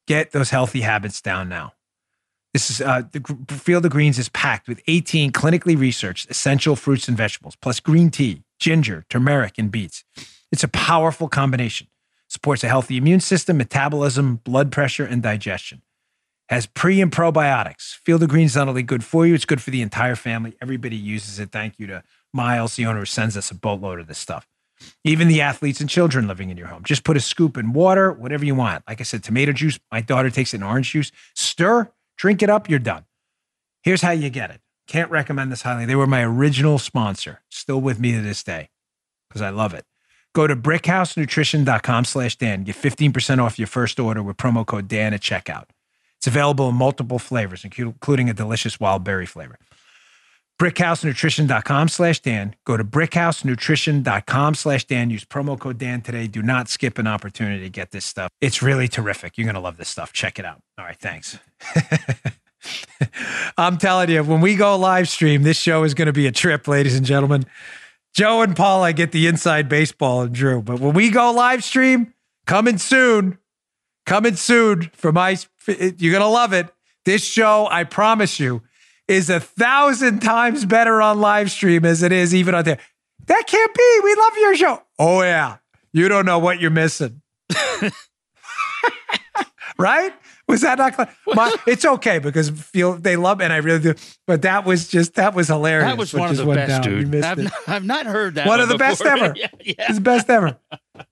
[0.07, 1.73] Get those healthy habits down now.
[2.53, 7.07] This is uh, the Field of Greens is packed with 18 clinically researched essential fruits
[7.07, 10.05] and vegetables, plus green tea, ginger, turmeric, and beets.
[10.51, 11.87] It's a powerful combination.
[12.29, 15.83] Supports a healthy immune system, metabolism, blood pressure, and digestion.
[16.49, 17.95] Has pre and probiotics.
[18.05, 20.57] Field of Greens is not only good for you, it's good for the entire family.
[20.61, 21.53] Everybody uses it.
[21.53, 22.03] Thank you to
[22.33, 24.47] Miles, the owner, sends us a boatload of this stuff.
[25.05, 26.83] Even the athletes and children living in your home.
[26.85, 28.83] Just put a scoop in water, whatever you want.
[28.89, 29.79] Like I said, tomato juice.
[29.93, 31.13] My daughter takes it in orange juice.
[31.35, 33.05] Stir, drink it up, you're done.
[33.83, 34.61] Here's how you get it.
[34.87, 35.87] Can't recommend this highly.
[35.87, 38.71] They were my original sponsor, still with me to this day
[39.29, 39.85] because I love it.
[40.33, 42.65] Go to brickhousenutrition.com slash Dan.
[42.65, 45.67] Get 15% off your first order with promo code Dan at checkout.
[46.19, 49.59] It's available in multiple flavors, including a delicious wild berry flavor
[50.61, 52.55] brickhousenutrition.com slash Dan.
[52.67, 55.09] Go to brickhousenutrition.com slash Dan.
[55.09, 56.27] Use promo code Dan today.
[56.27, 58.31] Do not skip an opportunity to get this stuff.
[58.43, 59.39] It's really terrific.
[59.39, 60.13] You're going to love this stuff.
[60.13, 60.61] Check it out.
[60.79, 60.99] All right.
[60.99, 61.39] Thanks.
[63.57, 66.33] I'm telling you, when we go live stream, this show is going to be a
[66.33, 67.47] trip, ladies and gentlemen.
[68.13, 70.61] Joe and Paul, I get the inside baseball and Drew.
[70.61, 72.13] But when we go live stream,
[72.47, 73.39] coming soon,
[74.05, 75.39] coming soon for my.
[75.67, 76.69] You're gonna love it.
[77.07, 78.63] This show, I promise you,
[79.11, 82.79] is a thousand times better on live stream as it is even on there.
[83.27, 84.01] That can't be.
[84.05, 84.83] We love your show.
[84.99, 85.57] Oh yeah,
[85.93, 87.21] you don't know what you're missing.
[89.79, 90.13] right?
[90.47, 91.11] Was that not?
[91.27, 93.95] My, it's okay because feel they love and I really do.
[94.27, 95.89] But that was just that was hilarious.
[95.89, 97.15] That was one of the best, dude.
[97.15, 98.47] I've not, I've not, heard that.
[98.47, 98.89] One, one of the before.
[98.89, 99.35] best ever.
[99.37, 99.75] yeah, yeah.
[99.79, 100.57] It's the best ever.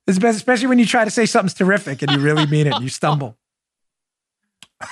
[0.07, 2.75] It's best, especially when you try to say something's terrific and you really mean it.
[2.75, 3.37] and You stumble.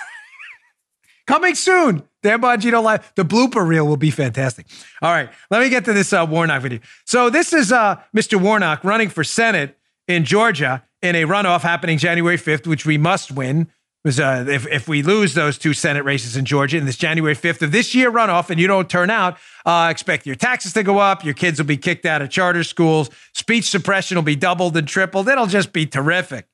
[1.26, 2.04] Coming soon.
[2.26, 3.12] Dan Bongino live.
[3.14, 4.66] The blooper reel will be fantastic.
[5.00, 6.80] All right, let me get to this uh, Warnock video.
[7.04, 8.40] So this is uh, Mr.
[8.40, 13.30] Warnock running for Senate in Georgia in a runoff happening January 5th, which we must
[13.30, 13.68] win
[14.04, 17.34] was uh, if, if we lose those two Senate races in Georgia in this January
[17.34, 20.84] 5th of this year runoff and you don't turn out, uh, expect your taxes to
[20.84, 21.24] go up.
[21.24, 23.10] Your kids will be kicked out of charter schools.
[23.34, 25.28] Speech suppression will be doubled and tripled.
[25.28, 26.46] It'll just be terrific.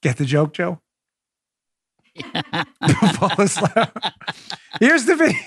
[0.00, 0.80] Get the joke, Joe?
[4.80, 5.38] Here's the video.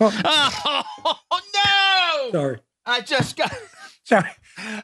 [0.00, 2.30] oh, no.
[2.32, 2.58] Sorry.
[2.86, 3.52] I just got.
[4.04, 4.28] Sorry.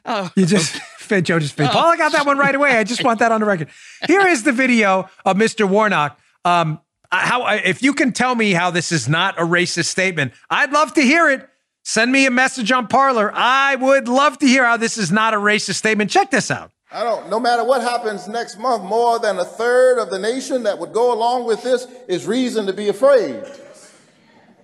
[0.05, 0.29] Oh.
[0.35, 1.67] You just fit Joe just fit.
[1.67, 1.71] Oh.
[1.71, 2.77] Paul, I got that one right away.
[2.77, 3.69] I just want that on the record.
[4.07, 5.67] Here is the video of Mr.
[5.67, 6.19] Warnock.
[6.43, 6.79] Um,
[7.11, 10.93] how if you can tell me how this is not a racist statement, I'd love
[10.95, 11.47] to hear it.
[11.83, 13.31] Send me a message on Parler.
[13.33, 16.11] I would love to hear how this is not a racist statement.
[16.11, 16.71] Check this out.
[16.93, 20.63] I don't, no matter what happens next month, more than a third of the nation
[20.63, 23.43] that would go along with this is reason to be afraid.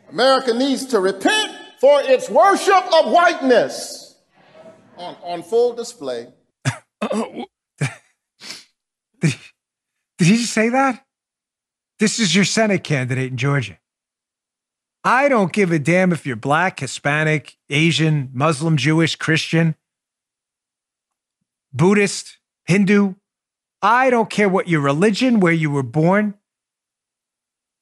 [0.10, 4.16] America needs to repent for its worship of whiteness
[4.98, 6.28] on, on full display.
[7.12, 7.46] did,
[10.20, 11.06] he just say that?
[12.00, 13.80] This is your Senate candidate in Georgia.
[15.04, 19.76] I don't give a damn if you're black, Hispanic, Asian, Muslim, Jewish, Christian,
[21.78, 23.16] Buddhist, Hindu.
[23.82, 26.34] I don't care what your religion, where you were born.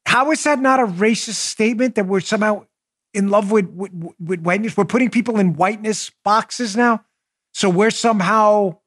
[0.06, 2.66] How is that not a racist statement that we're somehow
[3.16, 4.76] in love with, with, with whiteness.
[4.76, 7.06] We're putting people in whiteness boxes now.
[7.54, 8.80] So we're somehow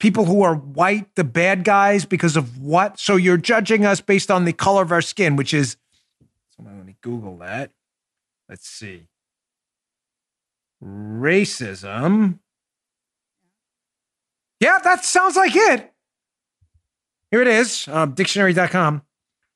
[0.00, 2.98] people who are white, the bad guys because of what?
[2.98, 5.76] So you're judging us based on the color of our skin, which is.
[6.58, 7.70] Let me Google that.
[8.48, 9.08] Let's see.
[10.82, 12.38] Racism.
[14.60, 15.92] Yeah, that sounds like it.
[17.30, 19.02] Here it is, um, dictionary.com.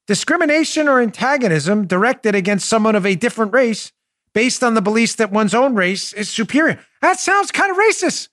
[0.07, 3.93] Discrimination or antagonism directed against someone of a different race
[4.35, 6.81] based on the beliefs that one's own race is superior.
[7.01, 8.29] That sounds kind of racist.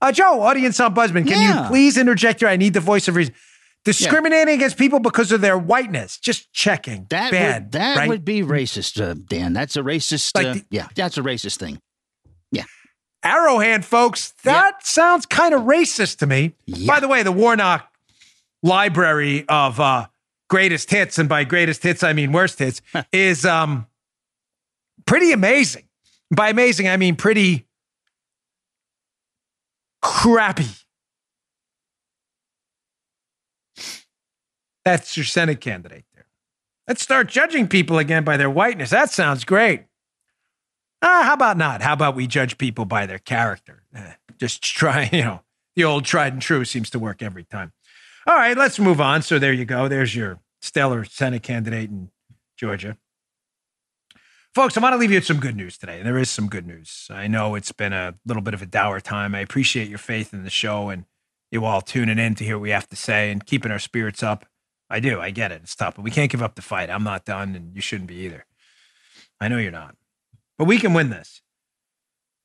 [0.00, 1.62] Uh, Joe, audience ombudsman, can yeah.
[1.62, 2.48] you please interject here?
[2.48, 3.34] I need the voice of reason.
[3.84, 4.54] Discriminating yeah.
[4.54, 6.18] against people because of their whiteness.
[6.18, 7.06] Just checking.
[7.10, 8.08] That Bad, would, that right?
[8.08, 9.52] would be racist, uh, Dan.
[9.52, 10.34] That's a racist.
[10.34, 11.80] Like uh, the, yeah, that's a racist thing.
[12.50, 12.64] Yeah.
[13.24, 14.32] Arrowhand, folks.
[14.42, 16.54] That sounds kind of racist to me.
[16.86, 17.90] By the way, the Warnock
[18.62, 20.06] library of uh,
[20.50, 23.86] greatest hits, and by greatest hits I mean worst hits, is um,
[25.06, 25.84] pretty amazing.
[26.34, 27.66] By amazing, I mean pretty
[30.02, 30.68] crappy.
[34.84, 36.26] That's your Senate candidate there.
[36.86, 38.90] Let's start judging people again by their whiteness.
[38.90, 39.84] That sounds great.
[41.06, 41.82] Ah, how about not?
[41.82, 43.82] How about we judge people by their character?
[43.94, 45.40] Eh, just try, you know,
[45.76, 47.72] the old tried and true seems to work every time.
[48.26, 49.20] All right, let's move on.
[49.20, 49.86] So there you go.
[49.86, 52.10] There's your stellar Senate candidate in
[52.56, 52.96] Georgia.
[54.54, 55.98] Folks, I want to leave you with some good news today.
[55.98, 57.08] And there is some good news.
[57.10, 59.34] I know it's been a little bit of a dour time.
[59.34, 61.04] I appreciate your faith in the show and
[61.50, 64.22] you all tuning in to hear what we have to say and keeping our spirits
[64.22, 64.46] up.
[64.88, 65.20] I do.
[65.20, 65.60] I get it.
[65.64, 66.88] It's tough, but we can't give up the fight.
[66.88, 68.46] I'm not done, and you shouldn't be either.
[69.40, 69.96] I know you're not.
[70.58, 71.42] But we can win this.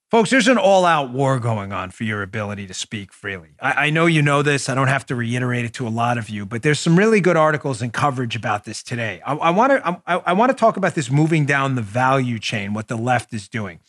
[0.10, 3.49] Folks, there's an all out war going on for your ability to speak freely.
[3.62, 4.68] I, I, know you know this.
[4.68, 7.22] I don't have to reiterate it to a lot of you, but there's some really
[7.22, 9.22] good articles and coverage about this today.
[9.24, 12.88] I want to I, want to talk about this moving down the value chain, what
[12.88, 13.82] the left is doing.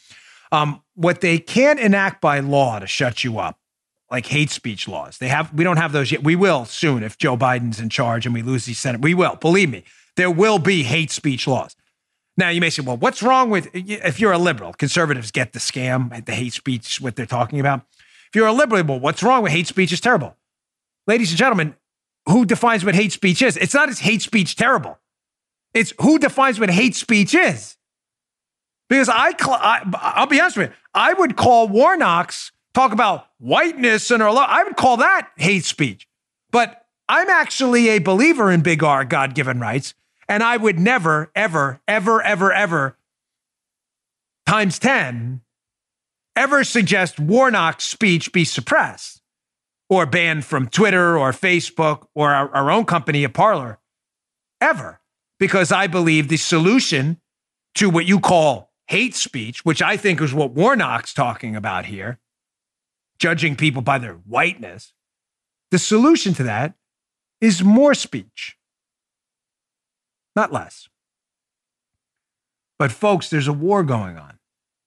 [0.52, 3.58] Um, what they can't enact by law to shut you up,
[4.10, 5.16] like hate speech laws.
[5.16, 6.22] They have we don't have those yet.
[6.22, 9.00] We will soon if Joe Biden's in charge and we lose the Senate.
[9.00, 9.36] We will.
[9.36, 9.84] Believe me,
[10.16, 11.76] there will be hate speech laws.
[12.40, 14.72] Now, you may say, well, what's wrong with if you're a liberal?
[14.72, 17.82] Conservatives get the scam, the hate speech, what they're talking about.
[18.28, 20.34] If you're a liberal, well, what's wrong with hate speech is terrible.
[21.06, 21.76] Ladies and gentlemen,
[22.26, 23.58] who defines what hate speech is?
[23.58, 24.98] It's not is hate speech terrible.
[25.74, 27.76] It's who defines what hate speech is.
[28.88, 34.10] Because I, I will be honest with you, I would call Warnock's talk about whiteness
[34.10, 36.08] and our I would call that hate speech.
[36.50, 39.92] But I'm actually a believer in big R, God given rights.
[40.30, 42.96] And I would never, ever, ever, ever, ever,
[44.46, 45.40] times 10,
[46.36, 49.20] ever suggest Warnock's speech be suppressed.
[49.90, 53.80] or banned from Twitter or Facebook or our, our own company, a Parler,
[54.60, 55.00] ever,
[55.40, 57.20] because I believe the solution
[57.74, 62.20] to what you call hate speech, which I think is what Warnock's talking about here,
[63.18, 64.92] judging people by their whiteness,
[65.72, 66.74] the solution to that
[67.40, 68.56] is more speech,
[70.36, 70.88] not less.
[72.78, 74.38] But, folks, there's a war going on.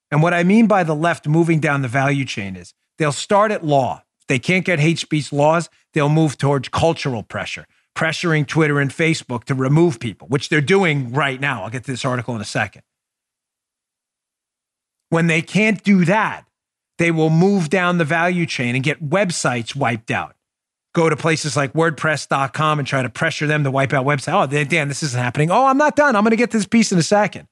[0.10, 3.52] And what I mean by the left moving down the value chain is they'll start
[3.52, 4.04] at law.
[4.22, 7.66] If they can't get hate speech laws, they'll move towards cultural pressure,
[7.96, 11.64] pressuring Twitter and Facebook to remove people, which they're doing right now.
[11.64, 12.84] I'll get to this article in a second.
[15.10, 16.46] When they can't do that,
[16.98, 20.36] they will move down the value chain and get websites wiped out.
[20.94, 24.34] Go to places like WordPress.com and try to pressure them to wipe out websites.
[24.34, 25.50] Oh, Dan, this isn't happening.
[25.50, 26.16] Oh, I'm not done.
[26.16, 27.48] I'm going to get this piece in a second.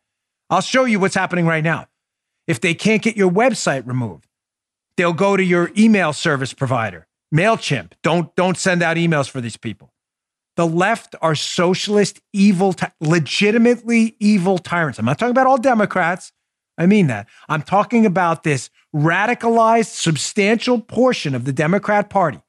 [0.49, 1.87] I'll show you what's happening right now.
[2.45, 4.27] If they can't get your website removed,
[4.95, 7.93] they'll go to your email service provider, MailChimp.
[8.03, 9.91] Don't, don't send out emails for these people.
[10.57, 14.99] The left are socialist, evil, legitimately evil tyrants.
[14.99, 16.33] I'm not talking about all Democrats.
[16.77, 17.27] I mean that.
[17.47, 22.41] I'm talking about this radicalized, substantial portion of the Democrat Party.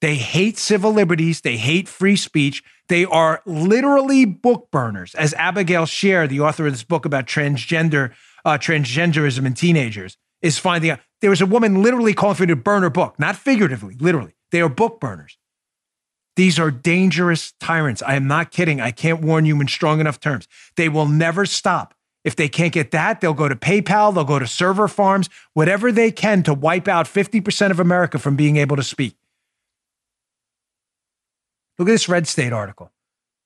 [0.00, 1.42] They hate civil liberties.
[1.42, 2.62] They hate free speech.
[2.88, 8.12] They are literally book burners, as Abigail Shrier, the author of this book about transgender
[8.44, 11.00] uh, transgenderism in teenagers, is finding out.
[11.20, 14.32] There was a woman literally calling for to burn her book, not figuratively, literally.
[14.50, 15.36] They are book burners.
[16.36, 18.02] These are dangerous tyrants.
[18.02, 18.80] I am not kidding.
[18.80, 20.48] I can't warn you in strong enough terms.
[20.76, 21.94] They will never stop.
[22.24, 25.90] If they can't get that, they'll go to PayPal, they'll go to server farms, whatever
[25.90, 29.16] they can to wipe out 50% of America from being able to speak.
[31.80, 32.92] Look at this Red State article.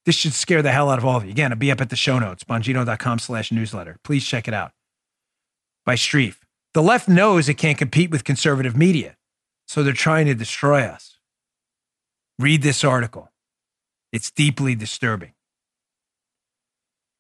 [0.07, 1.31] This should scare the hell out of all of you.
[1.31, 4.01] Again, it'll be up at the show notes, bongino.com slash newsletter.
[4.03, 4.73] Please check it out.
[5.87, 6.39] By Streiff.
[6.73, 9.17] The left knows it can't compete with conservative media,
[9.69, 11.21] so they're trying to destroy us.
[12.41, 13.31] Read this article.
[14.13, 15.35] It's deeply disturbing.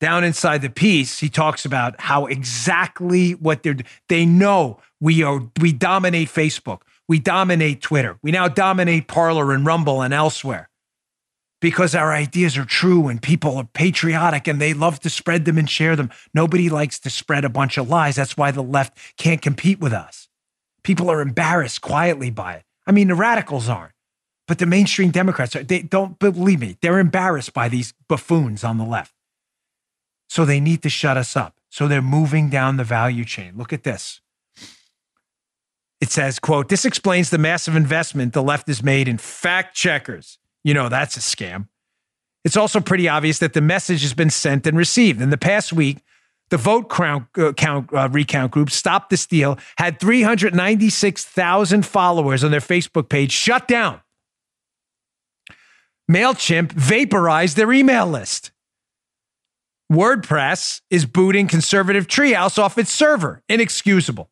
[0.00, 3.76] Down inside the piece, he talks about how exactly what they're
[4.08, 9.64] they know we are we dominate Facebook, we dominate Twitter, we now dominate Parler and
[9.64, 10.68] Rumble and elsewhere
[11.64, 15.56] because our ideas are true and people are patriotic and they love to spread them
[15.56, 16.10] and share them.
[16.34, 18.16] Nobody likes to spread a bunch of lies.
[18.16, 20.28] That's why the left can't compete with us.
[20.82, 22.64] People are embarrassed quietly by it.
[22.86, 23.94] I mean, the radicals aren't,
[24.46, 26.76] but the mainstream Democrats, are, they don't believe me.
[26.82, 29.14] They're embarrassed by these buffoons on the left.
[30.28, 31.56] So they need to shut us up.
[31.70, 33.54] So they're moving down the value chain.
[33.56, 34.20] Look at this.
[36.02, 40.38] It says, quote, this explains the massive investment the left has made in fact checkers
[40.64, 41.68] you know that's a scam.
[42.44, 45.22] It's also pretty obvious that the message has been sent and received.
[45.22, 46.02] In the past week,
[46.50, 52.50] the vote count, uh, count uh, recount group Stop the Steal had 396,000 followers on
[52.50, 54.00] their Facebook page shut down.
[56.10, 58.50] MailChimp vaporized their email list.
[59.90, 63.42] WordPress is booting conservative treehouse off its server.
[63.48, 64.30] Inexcusable.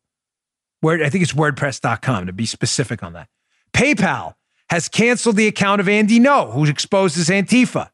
[0.83, 3.27] Word, I think it's WordPress.com to be specific on that.
[3.73, 4.35] PayPal
[4.73, 7.91] has canceled the account of Andy Ngo, who exposes Antifa.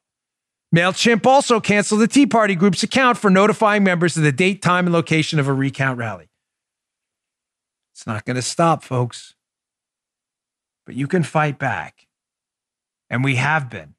[0.74, 4.86] MailChimp also canceled the Tea Party group's account for notifying members of the date, time,
[4.86, 6.30] and location of a recount rally.
[7.94, 9.36] It's not going to stop, folks.
[10.86, 12.08] But you can fight back.
[13.10, 13.96] And we have been.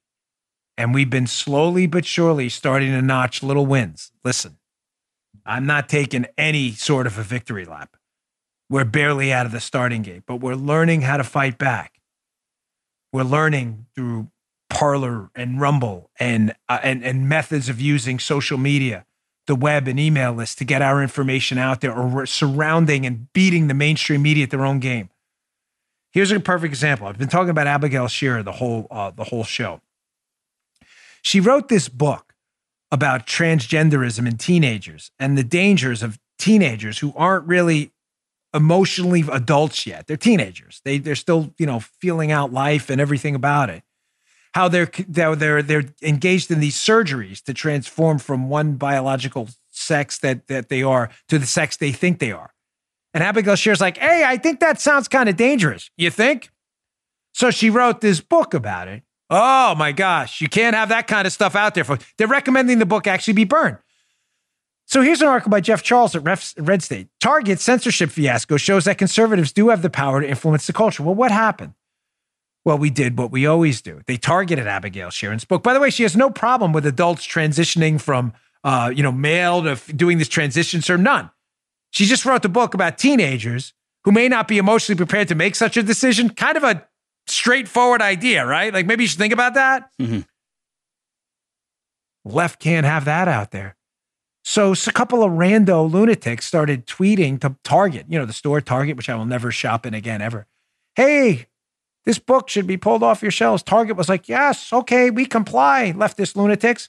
[0.79, 4.11] And we've been slowly but surely starting to notch little wins.
[4.25, 4.57] Listen,
[5.45, 7.99] I'm not taking any sort of a victory lap.
[8.71, 12.00] We're barely out of the starting gate, but we're learning how to fight back
[13.13, 14.31] we're learning through
[14.69, 19.05] Parler and Rumble and uh, and and methods of using social media,
[19.47, 23.33] the web and email list to get our information out there, or we're surrounding and
[23.33, 25.11] beating the mainstream media at their own game.
[26.13, 27.07] Here's a perfect example.
[27.07, 29.81] I've been talking about Abigail Shrier the whole uh, the whole show.
[31.23, 32.35] She wrote this book
[32.91, 37.93] about transgenderism in teenagers and the dangers of teenagers who aren't really
[38.53, 40.07] emotionally adults yet.
[40.07, 40.81] They're teenagers.
[40.85, 43.83] They they're still you know feeling out life and everything about it.
[44.55, 50.49] How they're they're they're, engaged in these surgeries to transform from one biological sex that
[50.49, 52.53] that they are to the sex they think they are.
[53.13, 55.91] And Abigail Shrier's like, hey, I think that sounds kind of dangerous.
[55.97, 56.51] You think?
[57.33, 59.03] So she wrote this book about it.
[59.29, 61.85] Oh my gosh, you can't have that kind of stuff out there.
[61.85, 63.79] For They're recommending the book actually be burned.
[64.91, 66.25] So here's an article by Jeff Charles at
[66.59, 67.07] Red State.
[67.21, 71.05] Target censorship fiasco shows that conservatives do have the power to influence the culture.
[71.05, 71.75] Well, what happened?
[72.65, 74.01] Well, we did what we always do.
[74.09, 75.63] They targeted Abigail Shrier's book.
[75.63, 78.33] By the way, she has no problem with adults transitioning from,
[78.65, 80.97] uh, you know, male to f- doing this transition, sir.
[80.97, 81.31] None.
[81.93, 83.73] She just wrote the book about teenagers
[84.03, 86.31] who may not be emotionally prepared to make such a decision.
[86.31, 86.85] Kind of a
[87.29, 88.75] straightforward idea, right?
[88.75, 89.89] Like maybe you should think about that.
[90.01, 90.27] Mhm.
[92.25, 93.77] Left can't have that out there.
[94.45, 98.97] So a couple of rando lunatics started tweeting to Target, you know, the store Target,
[98.97, 100.47] which I will never shop in again ever.
[100.97, 101.47] Hey,
[102.05, 103.63] this book should be pulled off your shelves.
[103.63, 106.89] Target was like, yes, okay, we comply, leftist lunatics.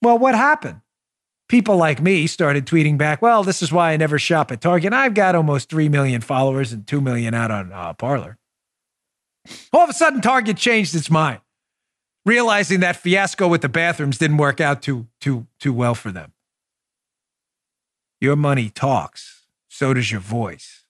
[0.00, 0.80] Well, what happened?
[1.48, 4.92] People like me started tweeting back, well, this is why I never shop at Target.
[4.92, 8.38] I've got almost 3 million followers and 2 million out on uh, Parler.
[9.72, 11.40] All of a sudden, Target changed its mind,
[12.24, 16.33] realizing that fiasco with the bathrooms didn't work out too, too, too well for them.
[18.20, 20.84] Your money talks, so does your voice.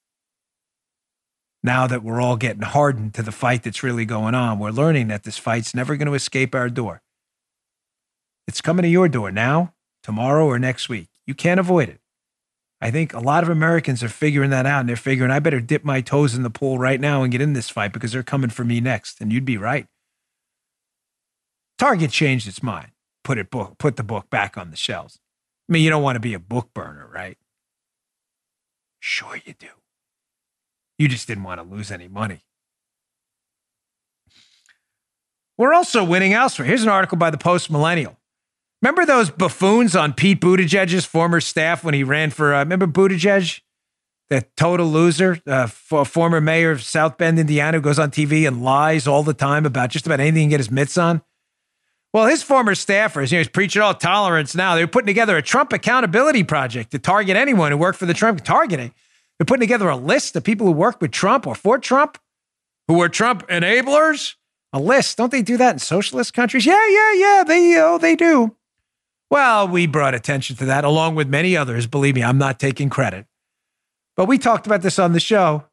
[1.62, 5.08] Now that we're all getting hardened to the fight that's really going on, we're learning
[5.08, 7.02] that this fight's never going to escape our door.
[8.46, 9.72] It's coming to your door now,
[10.02, 11.08] tomorrow, or next week.
[11.26, 12.00] You can't avoid it.
[12.80, 15.60] I think a lot of Americans are figuring that out and they're figuring I better
[15.60, 18.22] dip my toes in the pool right now and get in this fight because they're
[18.22, 19.22] coming for me next.
[19.22, 19.86] And you'd be right.
[21.78, 22.90] Target changed its mind,
[23.22, 25.18] put it book, put the book back on the shelves.
[25.68, 27.38] I mean, you don't want to be a book burner, right?
[29.00, 29.68] Sure you do.
[30.98, 32.44] You just didn't want to lose any money.
[35.56, 36.66] We're also winning elsewhere.
[36.66, 38.18] Here's an article by the Post Millennial.
[38.82, 43.60] Remember those buffoons on Pete Buttigieg's former staff when he ran for, uh, remember Buttigieg?
[44.30, 48.64] The total loser, uh, former mayor of South Bend, Indiana, who goes on TV and
[48.64, 51.22] lies all the time about just about anything he can get his mitts on.
[52.14, 54.76] Well, his former staffers, you know, he's preaching all tolerance now.
[54.76, 58.44] They're putting together a Trump accountability project to target anyone who worked for the Trump
[58.44, 58.94] targeting.
[59.36, 62.16] They're putting together a list of people who worked with Trump or for Trump,
[62.86, 64.36] who were Trump enablers.
[64.72, 65.18] A list.
[65.18, 66.64] Don't they do that in socialist countries?
[66.64, 67.44] Yeah, yeah, yeah.
[67.44, 68.56] They oh, they do.
[69.28, 71.88] Well, we brought attention to that along with many others.
[71.88, 73.26] Believe me, I'm not taking credit.
[74.16, 75.64] But we talked about this on the show.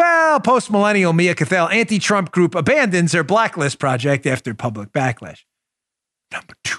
[0.00, 5.40] Well, post millennial Mia Cathell anti Trump group abandons their blacklist project after public backlash.
[6.32, 6.78] Number two.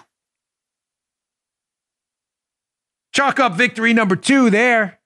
[3.14, 5.02] Chalk up victory number two there.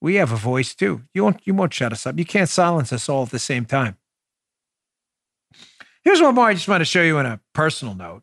[0.00, 1.02] We have a voice too.
[1.12, 2.18] You won't, you won't shut us up.
[2.18, 3.98] You can't silence us all at the same time.
[6.02, 8.22] Here's one more I just want to show you on a personal note.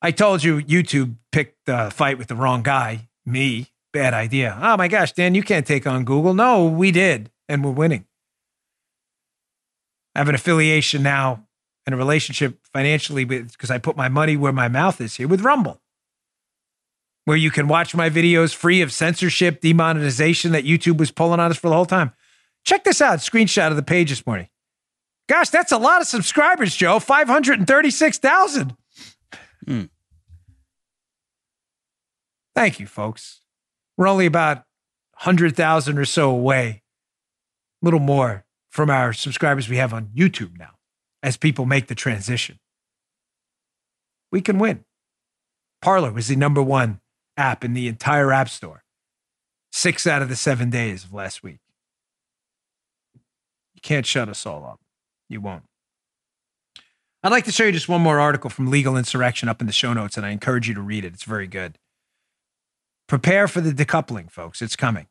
[0.00, 3.71] I told you YouTube picked the fight with the wrong guy, me.
[3.92, 4.58] Bad idea.
[4.60, 6.32] Oh my gosh, Dan, you can't take on Google.
[6.32, 8.06] No, we did, and we're winning.
[10.14, 11.46] I have an affiliation now
[11.86, 15.42] and a relationship financially because I put my money where my mouth is here with
[15.42, 15.80] Rumble,
[17.24, 21.50] where you can watch my videos free of censorship, demonetization that YouTube was pulling on
[21.50, 22.12] us for the whole time.
[22.64, 24.48] Check this out screenshot of the page this morning.
[25.28, 26.98] Gosh, that's a lot of subscribers, Joe.
[26.98, 28.76] 536,000.
[29.66, 29.82] Hmm.
[32.54, 33.41] Thank you, folks.
[33.96, 34.58] We're only about
[35.14, 36.82] 100,000 or so away,
[37.82, 40.76] a little more from our subscribers we have on YouTube now
[41.22, 42.58] as people make the transition.
[44.30, 44.84] We can win.
[45.82, 47.00] Parler was the number one
[47.36, 48.82] app in the entire App Store,
[49.70, 51.58] six out of the seven days of last week.
[53.74, 54.80] You can't shut us all up.
[55.28, 55.64] You won't.
[57.22, 59.72] I'd like to show you just one more article from Legal Insurrection up in the
[59.72, 61.12] show notes, and I encourage you to read it.
[61.12, 61.78] It's very good.
[63.12, 64.62] Prepare for the decoupling, folks.
[64.62, 65.06] It's coming.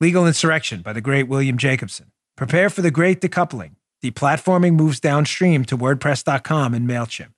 [0.00, 2.12] Legal Insurrection by the great William Jacobson.
[2.34, 3.72] Prepare for the great decoupling.
[4.02, 7.34] Deplatforming moves downstream to WordPress.com and MailChimp.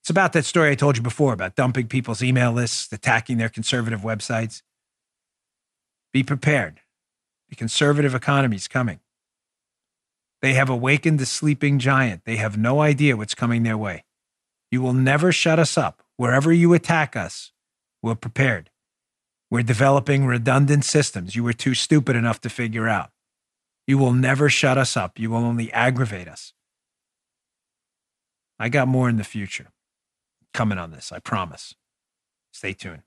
[0.00, 3.48] It's about that story I told you before about dumping people's email lists, attacking their
[3.48, 4.62] conservative websites.
[6.12, 6.80] Be prepared.
[7.48, 8.98] The conservative economy is coming.
[10.42, 12.24] They have awakened the sleeping giant.
[12.24, 14.04] They have no idea what's coming their way.
[14.72, 16.02] You will never shut us up.
[16.16, 17.52] Wherever you attack us,
[18.02, 18.70] we're prepared.
[19.50, 23.10] We're developing redundant systems you were too stupid enough to figure out.
[23.86, 25.18] You will never shut us up.
[25.18, 26.52] You will only aggravate us.
[28.58, 29.68] I got more in the future
[30.52, 31.74] coming on this, I promise.
[32.52, 33.02] Stay tuned.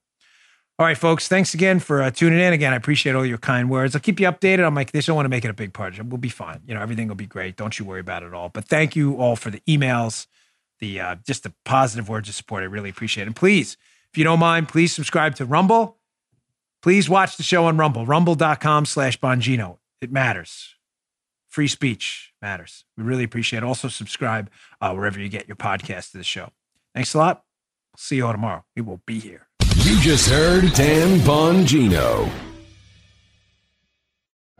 [0.77, 1.27] All right, folks.
[1.27, 2.53] Thanks again for uh, tuning in.
[2.53, 3.95] Again, I appreciate all your kind words.
[3.95, 5.11] I'll keep you updated on my condition.
[5.11, 6.01] I want to make it a big part.
[6.01, 6.61] We'll be fine.
[6.65, 7.57] You know, everything will be great.
[7.57, 8.47] Don't you worry about it all.
[8.47, 10.27] But thank you all for the emails,
[10.79, 12.63] the uh, just the positive words of support.
[12.63, 13.27] I really appreciate it.
[13.27, 13.77] And please,
[14.11, 15.97] if you don't mind, please subscribe to Rumble.
[16.81, 19.77] Please watch the show on Rumble, rumble.com slash Bongino.
[20.01, 20.75] It matters.
[21.49, 22.85] Free speech matters.
[22.95, 23.65] We really appreciate it.
[23.65, 24.49] Also, subscribe
[24.79, 26.51] uh, wherever you get your podcast to the show.
[26.93, 27.43] Thanks a lot.
[27.97, 28.63] See you all tomorrow.
[28.75, 29.47] We will be here.
[29.83, 32.29] You just heard Dan Bongino.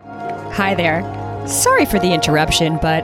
[0.01, 1.03] Hi there.
[1.47, 3.03] Sorry for the interruption, but